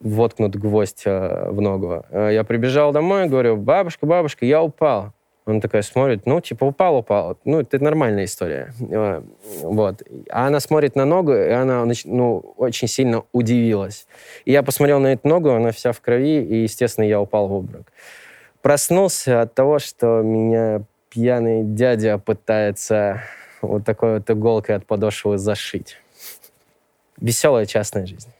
воткнут 0.01 0.57
гвоздь 0.57 1.03
э, 1.05 1.51
в 1.51 1.61
ногу. 1.61 2.05
Э, 2.11 2.31
я 2.33 2.43
прибежал 2.43 2.93
домой, 2.93 3.29
говорю, 3.29 3.57
бабушка, 3.57 4.07
бабушка, 4.07 4.47
я 4.47 4.63
упал. 4.63 5.13
Он 5.51 5.61
такая 5.61 5.83
смотрит, 5.83 6.27
ну, 6.27 6.41
типа, 6.41 6.65
упал, 6.65 6.97
упал. 6.97 7.37
Ну, 7.45 7.61
это 7.61 7.83
нормальная 7.83 8.25
история. 8.25 8.73
Э, 8.81 9.23
вот. 9.63 10.03
А 10.31 10.47
она 10.47 10.61
смотрит 10.61 10.97
на 10.97 11.05
ногу, 11.05 11.35
и 11.35 11.51
она, 11.51 11.85
ну, 12.05 12.55
очень 12.57 12.89
сильно 12.89 13.25
удивилась. 13.33 14.07
И 14.45 14.53
я 14.53 14.63
посмотрел 14.63 15.01
на 15.01 15.13
эту 15.13 15.29
ногу, 15.29 15.51
она 15.51 15.73
вся 15.73 15.93
в 15.93 16.01
крови, 16.01 16.43
и, 16.43 16.63
естественно, 16.63 17.05
я 17.05 17.21
упал 17.21 17.49
в 17.49 17.53
обморок. 17.53 17.93
Проснулся 18.63 19.41
от 19.43 19.55
того, 19.55 19.79
что 19.79 20.23
меня 20.23 20.83
пьяный 21.09 21.65
дядя 21.65 22.19
пытается 22.19 23.23
вот 23.63 23.85
такой 23.85 24.15
вот 24.15 24.31
иголкой 24.31 24.77
от 24.77 24.87
подошвы 24.87 25.39
зашить. 25.39 25.97
Веселая 27.21 27.67
частная 27.67 28.07
жизнь. 28.07 28.31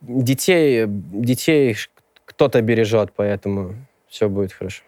Детей, 0.00 0.84
детей 0.86 1.76
кто-то 2.24 2.62
бережет, 2.62 3.12
поэтому 3.14 3.74
все 4.08 4.28
будет 4.28 4.52
хорошо. 4.52 4.82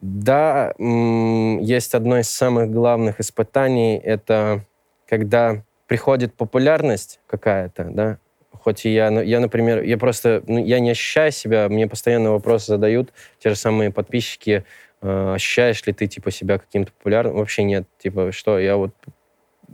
Да, 0.00 0.72
есть 0.78 1.94
одно 1.94 2.18
из 2.18 2.30
самых 2.30 2.70
главных 2.70 3.20
испытаний, 3.20 3.98
это 3.98 4.64
когда 5.06 5.62
приходит 5.86 6.34
популярность 6.34 7.20
какая-то, 7.26 7.84
да, 7.84 8.18
хоть 8.50 8.86
и 8.86 8.94
я, 8.94 9.08
я, 9.20 9.40
например, 9.40 9.82
я 9.82 9.98
просто, 9.98 10.42
ну, 10.46 10.64
я 10.64 10.80
не 10.80 10.90
ощущаю 10.90 11.32
себя, 11.32 11.68
мне 11.68 11.86
постоянно 11.86 12.32
вопросы 12.32 12.66
задают 12.68 13.12
те 13.40 13.50
же 13.50 13.56
самые 13.56 13.90
подписчики, 13.90 14.64
э, 15.02 15.32
ощущаешь 15.34 15.84
ли 15.84 15.92
ты, 15.92 16.06
типа, 16.06 16.30
себя 16.30 16.58
каким-то 16.58 16.92
популярным? 16.92 17.36
Вообще 17.36 17.62
нет, 17.64 17.86
типа, 17.98 18.32
что, 18.32 18.58
я 18.58 18.76
вот, 18.76 18.94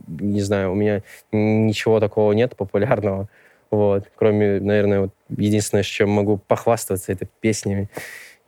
не 0.08 0.40
знаю, 0.40 0.72
у 0.72 0.74
меня 0.74 1.02
ничего 1.30 2.00
такого 2.00 2.32
нет 2.32 2.56
популярного, 2.56 3.28
вот, 3.70 4.10
кроме, 4.16 4.58
наверное, 4.58 5.00
вот, 5.02 5.10
единственное, 5.28 5.84
с 5.84 5.86
чем 5.86 6.10
могу 6.10 6.38
похвастаться, 6.38 7.12
это 7.12 7.26
песнями, 7.40 7.88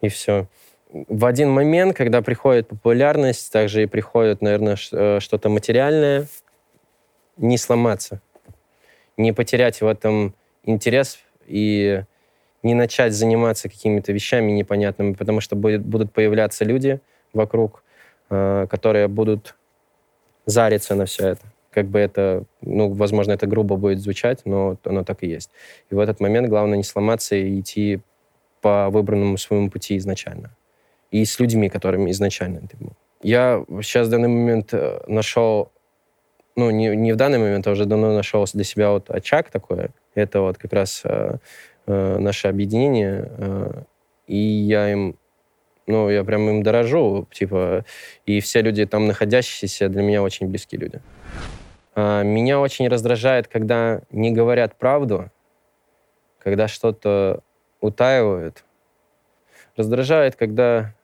и 0.01 0.09
все 0.09 0.49
в 0.91 1.25
один 1.27 1.51
момент, 1.51 1.97
когда 1.97 2.23
приходит 2.23 2.69
популярность, 2.69 3.53
также 3.53 3.83
и 3.83 3.87
приходит, 3.87 4.41
наверное, 4.41 4.77
э, 4.93 5.21
что-то 5.21 5.49
материальное, 5.49 6.27
не 7.37 7.59
сломаться, 7.59 8.21
не 9.17 9.33
потерять 9.33 9.81
в 9.81 9.87
этом 9.87 10.35
интерес 10.65 11.19
и 11.47 12.03
не 12.63 12.75
начать 12.75 13.13
заниматься 13.13 13.69
какими-то 13.69 14.13
вещами 14.13 14.51
непонятными, 14.51 15.13
потому 15.13 15.41
что 15.41 15.57
будет, 15.57 15.85
будут 15.85 16.13
появляться 16.13 16.65
люди 16.65 17.01
вокруг, 17.33 17.83
э, 18.31 18.67
которые 18.69 19.09
будут 19.09 19.57
зариться 20.47 20.95
на 20.95 21.05
все 21.05 21.29
это. 21.29 21.43
Как 21.71 21.87
бы 21.87 21.99
это, 21.99 22.45
ну, 22.63 22.91
возможно, 22.93 23.33
это 23.33 23.47
грубо 23.47 23.77
будет 23.77 24.01
звучать, 24.01 24.41
но 24.47 24.79
оно 24.85 25.05
так 25.05 25.23
и 25.23 25.29
есть. 25.29 25.51
И 25.91 25.95
в 25.95 25.99
этот 25.99 26.19
момент 26.19 26.49
главное 26.49 26.79
не 26.79 26.83
сломаться 26.83 27.37
и 27.37 27.61
идти 27.61 28.01
по 28.63 28.89
выбранному 28.89 29.37
своему 29.37 29.71
пути 29.71 29.99
изначально 29.99 30.51
и 31.11 31.25
с 31.25 31.41
людьми, 31.41 31.69
которыми 31.69 32.11
изначально 32.11 32.61
ты 32.61 32.77
был. 32.77 32.93
Я 33.23 33.65
сейчас 33.83 34.09
в 34.09 34.11
данный 34.11 34.29
момент 34.29 34.73
э, 34.73 35.01
нашел, 35.07 35.73
ну, 36.57 36.71
не, 36.71 36.95
не 36.97 37.13
в 37.13 37.17
данный 37.17 37.39
момент, 37.39 37.67
а 37.67 37.73
уже 37.73 37.85
давно 37.85 38.15
нашел 38.15 38.45
для 38.53 38.65
себя 38.65 38.91
вот 38.91 39.11
очаг 39.11 39.51
такой. 39.51 39.89
Это 40.15 40.41
вот 40.41 40.59
как 40.59 40.73
раз 40.73 41.03
э, 41.05 41.39
э, 41.87 42.19
наше 42.19 42.49
объединение. 42.49 43.31
Э, 43.39 43.83
и 44.29 44.37
я 44.37 44.93
им, 44.93 45.17
ну, 45.87 46.11
я 46.11 46.23
прям 46.23 46.49
им 46.49 46.63
дорожу, 46.63 47.27
типа, 47.33 47.85
и 48.27 48.41
все 48.41 48.61
люди 48.61 48.85
там 48.87 49.07
находящиеся 49.07 49.89
для 49.89 50.03
меня 50.03 50.23
очень 50.23 50.47
близкие 50.47 50.81
люди. 50.81 51.01
А, 51.95 52.23
меня 52.23 52.61
очень 52.61 52.87
раздражает, 52.87 53.49
когда 53.49 54.03
не 54.11 54.31
говорят 54.31 54.77
правду, 54.77 55.33
когда 56.39 56.69
что-то 56.69 57.43
утаивают. 57.81 58.65
Раздражает, 59.77 60.37
когда 60.37 60.95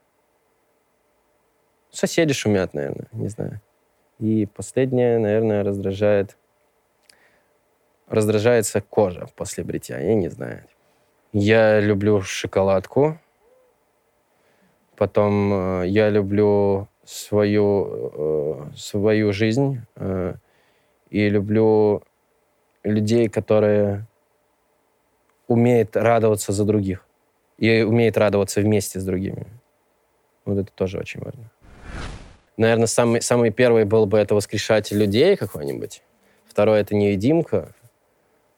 соседи 1.96 2.32
шумят, 2.32 2.74
наверное, 2.74 3.08
не 3.12 3.28
знаю. 3.28 3.60
И 4.18 4.46
последнее, 4.46 5.18
наверное, 5.18 5.64
раздражает... 5.64 6.36
Раздражается 8.08 8.80
кожа 8.80 9.26
после 9.34 9.64
бритья, 9.64 9.98
я 9.98 10.14
не 10.14 10.28
знаю. 10.28 10.64
Я 11.32 11.80
люблю 11.80 12.20
шоколадку. 12.20 13.18
Потом 14.96 15.52
э, 15.52 15.88
я 15.88 16.10
люблю 16.10 16.86
свою, 17.04 18.10
э, 18.14 18.76
свою 18.76 19.32
жизнь. 19.32 19.80
Э, 19.96 20.34
и 21.10 21.28
люблю 21.28 22.02
людей, 22.82 23.28
которые 23.28 24.06
умеют 25.48 25.96
радоваться 25.96 26.52
за 26.52 26.64
других 26.64 27.06
и 27.58 27.82
умеют 27.82 28.16
радоваться 28.16 28.60
вместе 28.60 29.00
с 29.00 29.04
другими. 29.04 29.46
Вот 30.44 30.58
это 30.58 30.72
тоже 30.72 30.98
очень 30.98 31.20
важно. 31.20 31.50
Наверное, 32.56 32.86
самый, 32.86 33.20
самый 33.20 33.50
первый 33.50 33.84
был 33.84 34.06
бы 34.06 34.18
это 34.18 34.34
воскрешатель 34.34 34.98
людей 34.98 35.36
какой-нибудь. 35.36 36.02
Второй— 36.46 36.80
это 36.82 36.94
невидимка. 36.94 37.74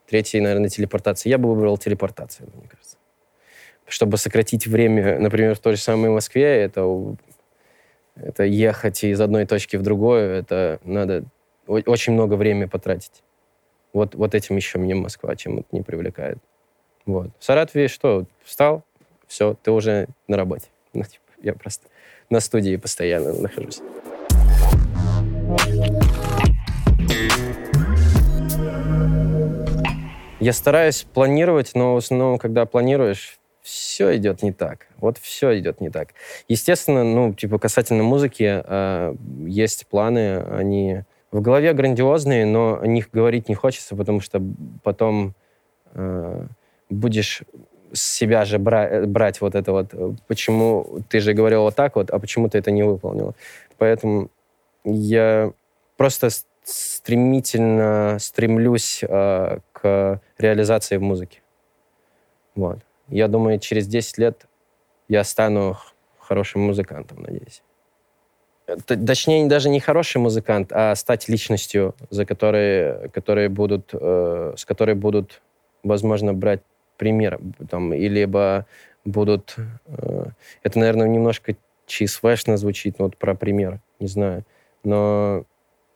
Третий, 0.06 0.40
наверное, 0.40 0.68
телепортация. 0.68 1.30
Я 1.30 1.38
бы 1.38 1.54
выбрал 1.54 1.78
телепортацию, 1.78 2.50
мне 2.54 2.68
кажется. 2.68 2.96
Чтобы 3.86 4.18
сократить 4.18 4.66
время, 4.66 5.18
например, 5.18 5.54
в 5.54 5.60
той 5.60 5.76
же 5.76 5.82
самой 5.82 6.10
Москве, 6.10 6.44
это, 6.44 7.16
это 8.16 8.44
ехать 8.44 9.02
из 9.04 9.20
одной 9.20 9.46
точки 9.46 9.76
в 9.76 9.82
другую, 9.82 10.30
это 10.30 10.80
надо 10.84 11.24
очень 11.66 12.12
много 12.12 12.34
времени 12.34 12.66
потратить. 12.66 13.22
Вот, 13.92 14.14
вот 14.14 14.34
этим 14.34 14.56
еще 14.56 14.78
мне 14.78 14.94
Москва 14.94 15.34
чем-то 15.34 15.64
не 15.72 15.82
привлекает. 15.82 16.38
Вот. 17.06 17.30
В 17.38 17.44
Саратове 17.44 17.88
что? 17.88 18.26
Встал, 18.44 18.84
все, 19.26 19.56
ты 19.62 19.70
уже 19.70 20.08
на 20.28 20.36
работе. 20.36 20.66
Ну, 20.92 21.02
типа, 21.04 21.24
я 21.42 21.54
просто 21.54 21.88
на 22.30 22.40
студии 22.40 22.76
постоянно 22.76 23.32
нахожусь. 23.32 23.80
Я 30.38 30.52
стараюсь 30.52 31.02
планировать, 31.02 31.72
но 31.74 31.94
в 31.94 31.98
основном, 31.98 32.38
когда 32.38 32.66
планируешь, 32.66 33.38
все 33.62 34.16
идет 34.16 34.42
не 34.42 34.52
так. 34.52 34.86
Вот 34.98 35.18
все 35.18 35.58
идет 35.58 35.80
не 35.80 35.90
так. 35.90 36.10
Естественно, 36.46 37.02
ну, 37.02 37.34
типа, 37.34 37.58
касательно 37.58 38.04
музыки, 38.04 38.62
э, 38.64 39.14
есть 39.44 39.86
планы, 39.88 40.38
они 40.38 41.02
в 41.32 41.40
голове 41.40 41.72
грандиозные, 41.72 42.46
но 42.46 42.78
о 42.80 42.86
них 42.86 43.10
говорить 43.12 43.48
не 43.48 43.54
хочется, 43.54 43.96
потому 43.96 44.20
что 44.20 44.40
потом 44.84 45.34
э, 45.94 46.46
будешь 46.90 47.42
с 47.92 48.00
себя 48.00 48.44
же 48.44 48.58
бра- 48.58 49.06
брать 49.06 49.40
вот 49.40 49.54
это 49.54 49.72
вот, 49.72 49.94
почему 50.26 51.02
ты 51.08 51.20
же 51.20 51.32
говорил 51.32 51.62
вот 51.62 51.74
так 51.74 51.96
вот, 51.96 52.10
а 52.10 52.18
почему 52.18 52.48
ты 52.48 52.58
это 52.58 52.70
не 52.70 52.82
выполнил. 52.82 53.34
Поэтому 53.78 54.30
я 54.84 55.52
просто 55.96 56.28
стремительно 56.64 58.18
стремлюсь 58.20 59.02
э, 59.02 59.58
к 59.72 60.20
реализации 60.38 60.96
в 60.96 61.02
музыке. 61.02 61.40
Вот. 62.54 62.78
Я 63.08 63.28
думаю, 63.28 63.58
через 63.60 63.86
10 63.86 64.18
лет 64.18 64.46
я 65.08 65.22
стану 65.24 65.76
хорошим 66.18 66.62
музыкантом, 66.62 67.22
надеюсь 67.22 67.62
точнее, 68.66 69.46
даже 69.46 69.68
не 69.68 69.80
хороший 69.80 70.18
музыкант, 70.18 70.72
а 70.72 70.94
стать 70.94 71.28
личностью, 71.28 71.94
за 72.10 72.24
которые, 72.24 73.08
которые 73.10 73.48
будут, 73.48 73.90
э, 73.92 74.54
с 74.56 74.64
которой 74.64 74.94
будут, 74.94 75.40
возможно, 75.82 76.34
брать 76.34 76.60
пример. 76.96 77.38
Там, 77.70 77.92
и 77.94 78.08
будут... 79.04 79.56
Э, 79.86 80.26
это, 80.62 80.78
наверное, 80.78 81.08
немножко 81.08 81.56
чисвэшно 81.86 82.56
звучит, 82.56 82.98
вот 82.98 83.16
про 83.16 83.34
пример, 83.34 83.80
не 84.00 84.08
знаю. 84.08 84.44
Но 84.84 85.44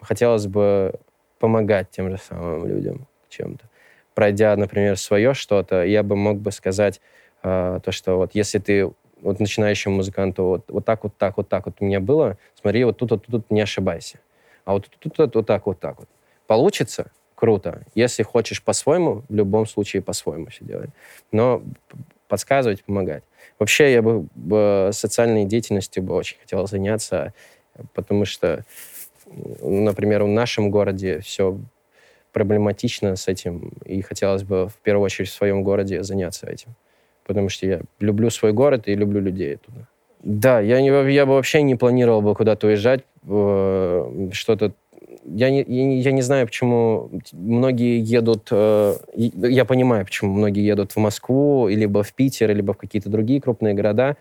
хотелось 0.01 0.47
бы 0.47 0.95
помогать 1.39 1.91
тем 1.91 2.11
же 2.11 2.19
самым 2.19 2.67
людям 2.67 3.07
чем-то. 3.29 3.65
Пройдя, 4.15 4.57
например, 4.57 4.97
свое 4.97 5.35
что-то, 5.35 5.85
я 5.85 6.03
бы 6.03 6.17
мог 6.17 6.39
бы 6.39 6.53
сказать 6.53 7.01
э, 7.43 7.81
то, 7.83 7.93
что 7.93 8.17
вот 8.17 8.35
если 8.35 8.59
ты 8.59 8.91
вот 9.23 9.41
начинающему 9.41 9.97
музыканту 9.97 10.45
вот, 10.45 10.65
вот 10.69 10.85
так, 10.85 11.05
вот 11.05 11.17
так, 11.17 11.37
вот 11.37 11.49
так 11.49 11.67
вот 11.67 11.77
у 11.81 11.85
меня 11.85 12.01
было, 12.01 12.39
смотри, 12.61 12.85
вот 12.85 12.99
тут, 12.99 13.11
вот 13.11 13.27
тут 13.27 13.51
не 13.51 13.61
ошибайся. 13.61 14.19
А 14.65 14.73
вот 14.73 14.89
тут, 14.99 15.15
тут, 15.15 15.35
вот 15.35 15.47
так, 15.47 15.67
вот 15.67 15.81
так 15.81 15.99
вот. 15.99 16.09
Получится? 16.47 17.11
Круто. 17.41 17.83
Если 17.95 18.23
хочешь 18.23 18.63
по-своему, 18.63 19.23
в 19.29 19.35
любом 19.35 19.67
случае 19.67 20.03
по-своему 20.03 20.47
все 20.49 20.65
делать. 20.65 20.91
Но 21.33 21.63
подсказывать, 22.29 22.85
помогать. 22.85 23.25
Вообще 23.59 23.93
я 23.93 24.03
бы, 24.03 24.27
бы 24.35 24.91
социальной 24.93 25.47
деятельностью 25.47 26.03
бы 26.03 26.15
очень 26.15 26.39
хотел 26.39 26.67
заняться, 26.67 27.33
потому 27.95 28.27
что, 28.27 28.65
например, 29.27 30.25
в 30.25 30.29
нашем 30.29 30.71
городе 30.71 31.21
все 31.21 31.59
проблематично 32.33 33.17
с 33.17 33.27
этим, 33.27 33.73
и 33.87 34.03
хотелось 34.03 34.43
бы 34.43 34.69
в 34.69 34.77
первую 34.77 35.07
очередь 35.07 35.31
в 35.31 35.33
своем 35.33 35.63
городе 35.63 36.03
заняться 36.03 36.47
этим 36.47 36.77
потому 37.31 37.49
что 37.49 37.65
я 37.65 37.81
люблю 38.01 38.29
свой 38.29 38.53
город 38.53 38.89
и 38.89 38.95
люблю 38.97 39.21
людей 39.21 39.57
туда. 39.57 39.87
Да, 40.19 40.59
я, 40.59 40.81
не, 40.81 40.89
я 41.13 41.27
бы 41.27 41.35
вообще 41.35 41.63
не 41.63 41.77
планировал 41.77 42.23
бы 42.23 42.35
куда-то 42.35 42.67
уезжать, 42.67 43.05
э, 43.23 44.31
что-то... 44.33 44.73
Я 45.33 45.51
не, 45.51 45.63
я, 46.01 46.13
не 46.13 46.23
знаю, 46.23 46.47
почему 46.47 47.11
многие 47.33 48.01
едут... 48.01 48.49
Э, 48.51 48.97
я 49.15 49.65
понимаю, 49.65 50.05
почему 50.05 50.35
многие 50.35 50.65
едут 50.65 50.93
в 50.93 50.97
Москву, 50.97 51.69
либо 51.69 52.03
в 52.03 52.13
Питер, 52.13 52.55
либо 52.55 52.73
в 52.73 52.79
какие-то 52.79 53.09
другие 53.09 53.41
крупные 53.41 53.75
города, 53.75 54.17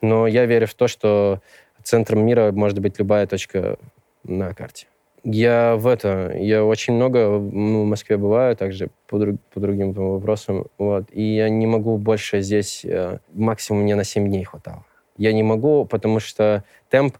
но 0.00 0.26
я 0.26 0.46
верю 0.46 0.66
в 0.66 0.74
то, 0.74 0.88
что 0.88 1.40
центром 1.82 2.24
мира 2.24 2.50
может 2.52 2.78
быть 2.78 2.98
любая 2.98 3.26
точка 3.26 3.76
на 4.24 4.54
карте. 4.54 4.86
Я 5.22 5.76
в 5.76 5.86
это, 5.86 6.34
я 6.36 6.64
очень 6.64 6.94
много 6.94 7.28
ну, 7.28 7.82
в 7.82 7.86
Москве 7.86 8.16
бываю, 8.16 8.56
также 8.56 8.88
по, 9.06 9.18
друг, 9.18 9.36
по 9.52 9.60
другим 9.60 9.92
вопросам, 9.92 10.66
вот, 10.76 11.04
и 11.12 11.22
я 11.22 11.48
не 11.48 11.66
могу 11.66 11.96
больше 11.96 12.42
здесь, 12.42 12.84
э, 12.84 13.18
максимум 13.32 13.82
мне 13.82 13.94
на 13.94 14.04
7 14.04 14.26
дней 14.26 14.44
хватало. 14.44 14.84
Я 15.16 15.32
не 15.32 15.42
могу, 15.42 15.86
потому 15.86 16.20
что 16.20 16.64
темп, 16.90 17.16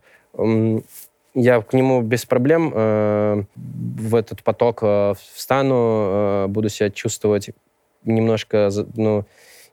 я 1.35 1.61
к 1.61 1.73
нему 1.73 2.03
без 2.03 2.27
проблем 2.27 2.73
э, 2.75 3.44
в 3.55 4.14
этот 4.14 4.42
поток 4.42 4.81
э, 4.83 5.14
встану, 5.35 5.75
э, 5.75 6.47
буду 6.49 6.68
себя 6.68 6.90
чувствовать 6.90 7.51
немножко, 8.05 8.70
ну, 8.97 9.25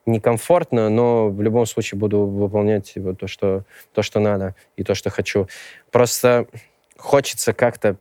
некомфортно, 0.06 0.89
но 0.89 1.30
в 1.30 1.41
любом 1.41 1.65
случае 1.65 2.00
буду 2.00 2.21
выполнять 2.21 2.93
вот 2.95 3.19
то, 3.19 3.28
что, 3.28 3.63
то, 3.93 4.02
что 4.02 4.19
надо 4.19 4.56
и 4.76 4.84
то, 4.84 4.95
что 4.95 5.10
хочу. 5.10 5.47
Просто 5.91 6.47
хочется 6.97 7.54
как-то 7.54 7.97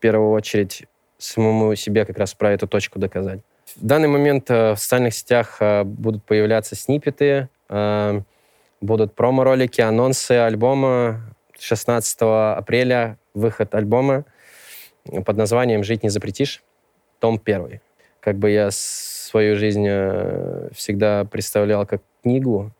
первую 0.00 0.30
очередь 0.30 0.84
самому 1.18 1.74
себе 1.76 2.04
как 2.04 2.18
раз 2.18 2.34
про 2.34 2.50
эту 2.52 2.66
точку 2.66 2.98
доказать. 2.98 3.40
В 3.76 3.86
данный 3.86 4.08
момент 4.08 4.50
э, 4.50 4.72
в 4.72 4.78
социальных 4.78 5.14
сетях 5.14 5.58
э, 5.60 5.84
будут 5.84 6.24
появляться 6.24 6.74
снипеты, 6.74 7.48
э, 7.68 8.20
будут 8.80 9.14
промо-ролики, 9.14 9.80
анонсы 9.80 10.32
альбома. 10.32 11.20
16 11.60 12.18
апреля 12.20 13.18
выход 13.34 13.74
альбома 13.74 14.24
под 15.04 15.36
названием 15.36 15.84
«Жить 15.84 16.02
не 16.02 16.08
запретишь», 16.08 16.62
том 17.18 17.38
первый. 17.38 17.80
Как 18.20 18.36
бы 18.36 18.50
я 18.50 18.68
свою 18.70 19.56
жизнь 19.56 19.86
всегда 20.74 21.24
представлял 21.24 21.86
как 21.86 22.02
книгу, 22.22 22.72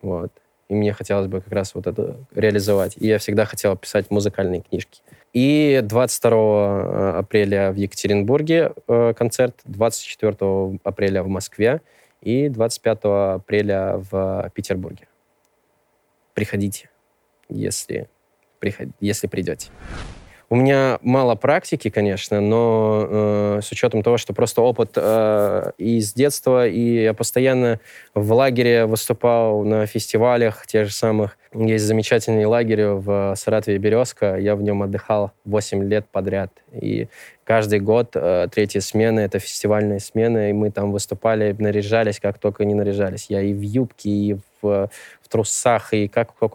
вот, 0.00 0.32
и 0.68 0.74
мне 0.74 0.92
хотелось 0.92 1.28
бы 1.28 1.40
как 1.40 1.52
раз 1.52 1.74
вот 1.74 1.86
это 1.86 2.16
реализовать. 2.34 2.96
И 2.96 3.06
я 3.06 3.18
всегда 3.18 3.44
хотел 3.44 3.76
писать 3.76 4.10
музыкальные 4.10 4.62
книжки. 4.62 5.00
И 5.32 5.80
22 5.82 6.30
э, 6.32 7.18
апреля 7.18 7.70
в 7.70 7.76
Екатеринбурге 7.76 8.72
э, 8.88 9.14
концерт, 9.16 9.60
24 9.64 10.78
апреля 10.82 11.22
в 11.22 11.28
Москве 11.28 11.82
и 12.20 12.48
25 12.48 12.98
апреля 13.04 14.02
в 14.10 14.50
Петербурге. 14.54 15.06
Приходите, 16.34 16.90
если, 17.48 18.08
если 19.00 19.26
придете. 19.26 19.70
У 20.48 20.54
меня 20.54 21.00
мало 21.02 21.34
практики, 21.34 21.90
конечно, 21.90 22.40
но 22.40 23.06
э, 23.08 23.60
с 23.64 23.72
учетом 23.72 24.04
того, 24.04 24.16
что 24.16 24.32
просто 24.32 24.62
опыт 24.62 24.92
э, 24.94 25.72
из 25.76 26.14
детства, 26.14 26.68
и 26.68 27.02
я 27.02 27.14
постоянно 27.14 27.80
в 28.14 28.32
лагере 28.32 28.86
выступал 28.86 29.64
на 29.64 29.86
фестивалях 29.86 30.64
тех 30.68 30.86
же 30.86 30.92
самых. 30.92 31.36
Есть 31.52 31.84
замечательный 31.86 32.44
лагерь 32.44 32.84
в 32.84 33.34
Саратове 33.34 33.78
«Березка». 33.78 34.36
Я 34.36 34.54
в 34.54 34.62
нем 34.62 34.84
отдыхал 34.84 35.32
8 35.46 35.82
лет 35.82 36.06
подряд. 36.12 36.52
И 36.70 37.08
каждый 37.42 37.80
год 37.80 38.10
э, 38.14 38.46
третья 38.48 38.78
смена— 38.78 39.18
это 39.20 39.40
фестивальная 39.40 39.98
смена, 39.98 40.50
и 40.50 40.52
мы 40.52 40.70
там 40.70 40.92
выступали, 40.92 41.56
наряжались, 41.58 42.20
как 42.20 42.38
только 42.38 42.64
не 42.64 42.74
наряжались. 42.74 43.26
Я 43.30 43.40
и 43.40 43.52
в 43.52 43.62
юбке, 43.62 44.10
и 44.10 44.36
в 44.62 44.88
в 45.26 45.28
трусах 45.28 45.92
и 45.92 46.08
как, 46.08 46.34
как, 46.38 46.52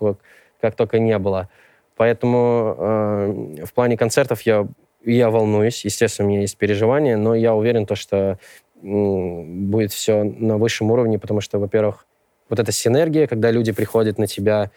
как 0.61 0.75
только 0.75 0.99
не 0.99 1.17
было. 1.17 1.49
Поэтому 1.95 2.75
э, 2.77 3.65
в 3.65 3.73
плане 3.73 3.97
концертов 3.97 4.41
я, 4.41 4.67
я 5.03 5.29
волнуюсь, 5.29 5.85
естественно, 5.85 6.27
у 6.27 6.31
меня 6.31 6.41
есть 6.41 6.57
переживания, 6.57 7.17
но 7.17 7.35
я 7.35 7.53
уверен, 7.53 7.85
то, 7.85 7.95
что 7.95 8.17
э, 8.17 8.37
будет 8.81 9.91
все 9.91 10.23
на 10.23 10.57
высшем 10.57 10.91
уровне, 10.91 11.19
потому 11.19 11.41
что, 11.41 11.59
во-первых, 11.59 12.05
вот 12.51 12.59
эта 12.59 12.73
синергия, 12.73 13.27
когда 13.27 13.49
люди 13.49 13.71
приходят 13.71 14.17
на 14.17 14.27
тебя, 14.27 14.71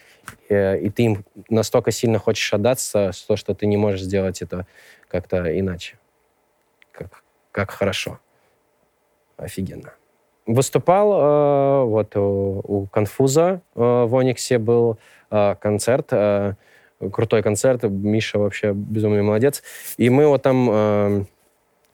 э, 0.48 0.78
и 0.78 0.90
ты 0.90 1.02
им 1.02 1.24
настолько 1.48 1.90
сильно 1.90 2.18
хочешь 2.18 2.52
отдаться, 2.54 3.10
то, 3.26 3.36
что 3.36 3.54
ты 3.54 3.66
не 3.66 3.76
можешь 3.76 4.02
сделать 4.02 4.42
это 4.42 4.66
как-то 5.08 5.58
иначе. 5.58 5.98
Как, 6.92 7.24
как 7.50 7.72
хорошо. 7.72 8.20
Офигенно. 9.36 9.94
Выступал 10.46 11.12
э, 11.12 11.84
вот 11.84 12.16
у, 12.16 12.60
у 12.64 12.86
Конфуза 12.86 13.62
э, 13.74 13.80
в 13.80 14.14
Ониксе 14.14 14.58
был 14.58 14.98
э, 15.30 15.56
концерт. 15.60 16.08
Э, 16.12 16.54
крутой 17.10 17.42
концерт. 17.42 17.82
Миша 17.84 18.38
вообще 18.38 18.72
безумный 18.72 19.22
молодец. 19.22 19.62
И 19.96 20.10
мы 20.10 20.26
вот 20.26 20.42
там 20.42 20.68
э, 20.70 21.24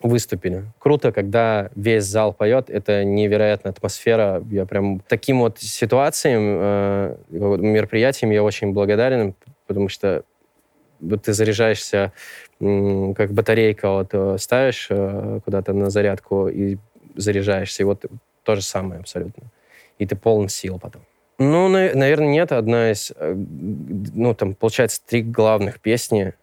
выступили. 0.03 0.65
Круто, 0.79 1.13
когда 1.13 1.71
весь 1.75 2.05
зал 2.05 2.33
поет. 2.33 2.71
Это 2.71 3.05
невероятная 3.05 3.73
атмосфера. 3.73 4.43
Я 4.51 4.67
прям 4.67 5.01
таким 5.01 5.41
вот 5.41 5.59
ситуациям, 5.61 6.43
э, 6.43 7.17
мероприятиям 7.31 8.31
я 8.31 8.43
очень 8.43 8.73
благодарен, 8.73 9.35
потому 9.67 9.89
что 9.89 10.25
ты 11.23 11.33
заряжаешься, 11.33 12.13
как 12.59 13.33
батарейка, 13.33 13.91
вот 13.91 14.09
э, 14.13 14.37
ставишь 14.39 14.89
э, 14.91 15.41
куда-то 15.45 15.73
на 15.73 15.89
зарядку 15.89 16.49
и 16.49 16.77
заряжаешься. 17.17 17.83
И 17.83 17.87
вот 17.87 18.05
то 18.43 18.55
же 18.55 18.63
самое 18.63 19.01
абсолютно. 19.01 19.45
И 19.99 20.07
ты 20.07 20.15
полон 20.15 20.49
сил 20.49 20.79
потом. 20.79 21.03
Ну, 21.41 21.69
наверное, 21.69 22.29
нет. 22.29 22.53
Одна 22.53 22.93
из, 22.93 23.13
э, 23.17 23.35
ну, 23.35 24.35
там, 24.35 24.55
получается, 24.55 25.01
три 25.05 25.23
главных 25.23 25.81
песни. 25.81 26.35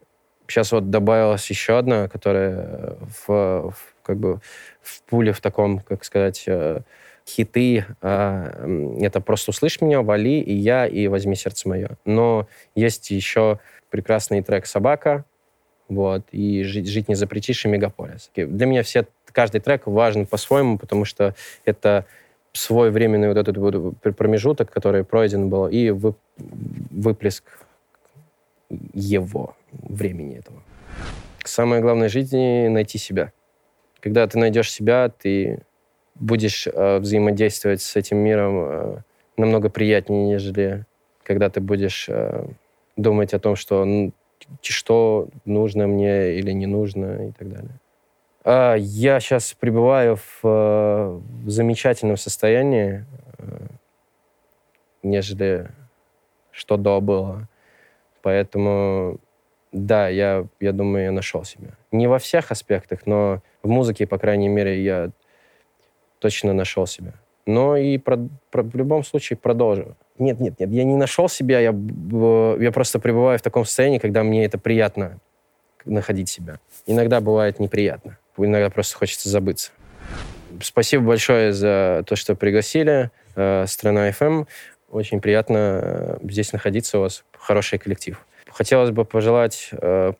Сейчас 0.48 0.72
вот 0.72 0.90
добавилась 0.90 1.48
еще 1.48 1.78
одна, 1.78 2.08
которая 2.08 2.96
в, 3.26 3.70
в 3.70 3.76
как 4.02 4.16
бы 4.16 4.40
в 4.82 5.02
пуле 5.02 5.32
в 5.32 5.40
таком, 5.40 5.78
как 5.78 6.04
сказать, 6.04 6.42
э, 6.48 6.80
хиты. 7.28 7.84
А, 8.02 8.66
это 9.00 9.20
«Просто 9.20 9.52
услышь 9.52 9.80
меня», 9.80 10.02
«Вали», 10.02 10.40
и 10.40 10.52
«Я», 10.52 10.86
и 10.88 11.06
«Возьми 11.06 11.36
сердце 11.36 11.68
мое». 11.68 11.90
Но 12.04 12.48
есть 12.74 13.12
еще 13.12 13.60
прекрасный 13.90 14.42
трек 14.42 14.66
«Собака», 14.66 15.24
вот, 15.88 16.22
и 16.32 16.64
«Жить, 16.64 16.88
жить 16.88 17.08
не 17.08 17.14
запретишь» 17.14 17.64
и 17.64 17.68
«Мегаполис». 17.68 18.30
Для 18.34 18.66
меня 18.66 18.82
все, 18.82 19.06
каждый 19.30 19.60
трек 19.60 19.86
важен 19.86 20.26
по-своему, 20.26 20.76
потому 20.76 21.04
что 21.04 21.36
это 21.64 22.04
свой 22.52 22.90
временный 22.90 23.28
вот 23.28 23.36
этот 23.36 23.56
вот 23.56 23.98
промежуток, 24.16 24.70
который 24.70 25.04
пройден 25.04 25.48
был, 25.48 25.68
и 25.68 25.90
вы, 25.90 26.14
выплеск 26.38 27.44
его, 28.94 29.54
времени 29.72 30.38
этого. 30.38 30.62
Самое 31.44 31.80
главное 31.80 32.08
в 32.08 32.12
жизни— 32.12 32.68
найти 32.68 32.98
себя. 32.98 33.32
Когда 34.00 34.26
ты 34.26 34.38
найдешь 34.38 34.70
себя, 34.70 35.08
ты 35.08 35.62
будешь 36.14 36.66
э, 36.66 36.98
взаимодействовать 36.98 37.80
с 37.82 37.96
этим 37.96 38.18
миром 38.18 38.54
э, 38.56 38.96
намного 39.36 39.70
приятнее, 39.70 40.26
нежели 40.26 40.84
когда 41.22 41.50
ты 41.50 41.60
будешь 41.60 42.08
э, 42.08 42.46
думать 42.96 43.34
о 43.34 43.38
том, 43.38 43.54
что, 43.54 43.86
что 44.62 45.28
нужно 45.44 45.86
мне 45.86 46.36
или 46.36 46.52
не 46.52 46.66
нужно 46.66 47.28
и 47.28 47.32
так 47.32 47.50
далее. 47.50 47.78
А, 48.50 48.76
я 48.76 49.20
сейчас 49.20 49.52
пребываю 49.52 50.16
в, 50.16 50.40
э, 50.42 51.20
в 51.44 51.50
замечательном 51.50 52.16
состоянии, 52.16 53.04
э, 53.36 53.66
нежели 55.02 55.68
что 56.50 56.78
до 56.78 57.02
было. 57.02 57.46
Поэтому, 58.22 59.18
да, 59.70 60.08
я, 60.08 60.46
я 60.60 60.72
думаю, 60.72 61.04
я 61.04 61.12
нашел 61.12 61.44
себя. 61.44 61.72
Не 61.92 62.06
во 62.06 62.18
всех 62.18 62.50
аспектах, 62.50 63.00
но 63.04 63.42
в 63.62 63.68
музыке, 63.68 64.06
по 64.06 64.16
крайней 64.16 64.48
мере, 64.48 64.82
я 64.82 65.10
точно 66.18 66.54
нашел 66.54 66.86
себя. 66.86 67.12
Но 67.44 67.76
и 67.76 67.98
про, 67.98 68.16
про, 68.50 68.62
в 68.62 68.74
любом 68.76 69.04
случае 69.04 69.36
продолжу. 69.36 69.94
Нет, 70.18 70.40
нет, 70.40 70.58
нет, 70.58 70.70
я 70.70 70.84
не 70.84 70.96
нашел 70.96 71.28
себя, 71.28 71.60
я, 71.60 71.74
я 72.58 72.72
просто 72.72 72.98
пребываю 72.98 73.38
в 73.38 73.42
таком 73.42 73.66
состоянии, 73.66 73.98
когда 73.98 74.22
мне 74.22 74.46
это 74.46 74.56
приятно 74.56 75.20
находить 75.84 76.30
себя. 76.30 76.60
Иногда 76.86 77.20
бывает 77.20 77.60
неприятно 77.60 78.16
иногда 78.46 78.70
просто 78.70 78.96
хочется 78.96 79.28
забыться. 79.28 79.70
Спасибо 80.62 81.04
большое 81.04 81.52
за 81.52 82.02
то, 82.06 82.16
что 82.16 82.34
пригласили. 82.34 83.10
Э, 83.36 83.66
Страна 83.66 84.08
FM. 84.10 84.46
Очень 84.90 85.20
приятно 85.20 85.80
э, 85.82 86.18
здесь 86.22 86.52
находиться 86.52 86.98
у 86.98 87.02
вас. 87.02 87.24
Хороший 87.32 87.78
коллектив. 87.78 88.24
Хотелось 88.48 88.90
бы 88.90 89.04
пожелать 89.04 89.70
э, 89.72 90.12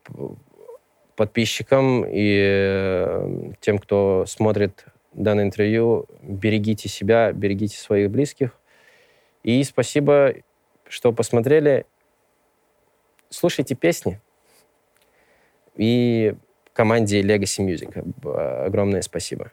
подписчикам 1.16 2.04
и 2.06 3.54
тем, 3.60 3.78
кто 3.78 4.24
смотрит 4.26 4.84
данное 5.12 5.44
интервью, 5.44 6.06
берегите 6.22 6.88
себя, 6.88 7.32
берегите 7.32 7.76
своих 7.76 8.10
близких. 8.10 8.50
И 9.42 9.62
спасибо, 9.64 10.34
что 10.88 11.12
посмотрели. 11.12 11.86
Слушайте 13.30 13.74
песни. 13.74 14.20
И 15.76 16.34
команде 16.78 17.22
Legacy 17.22 17.66
Music. 17.66 18.64
Огромное 18.64 19.02
спасибо. 19.02 19.50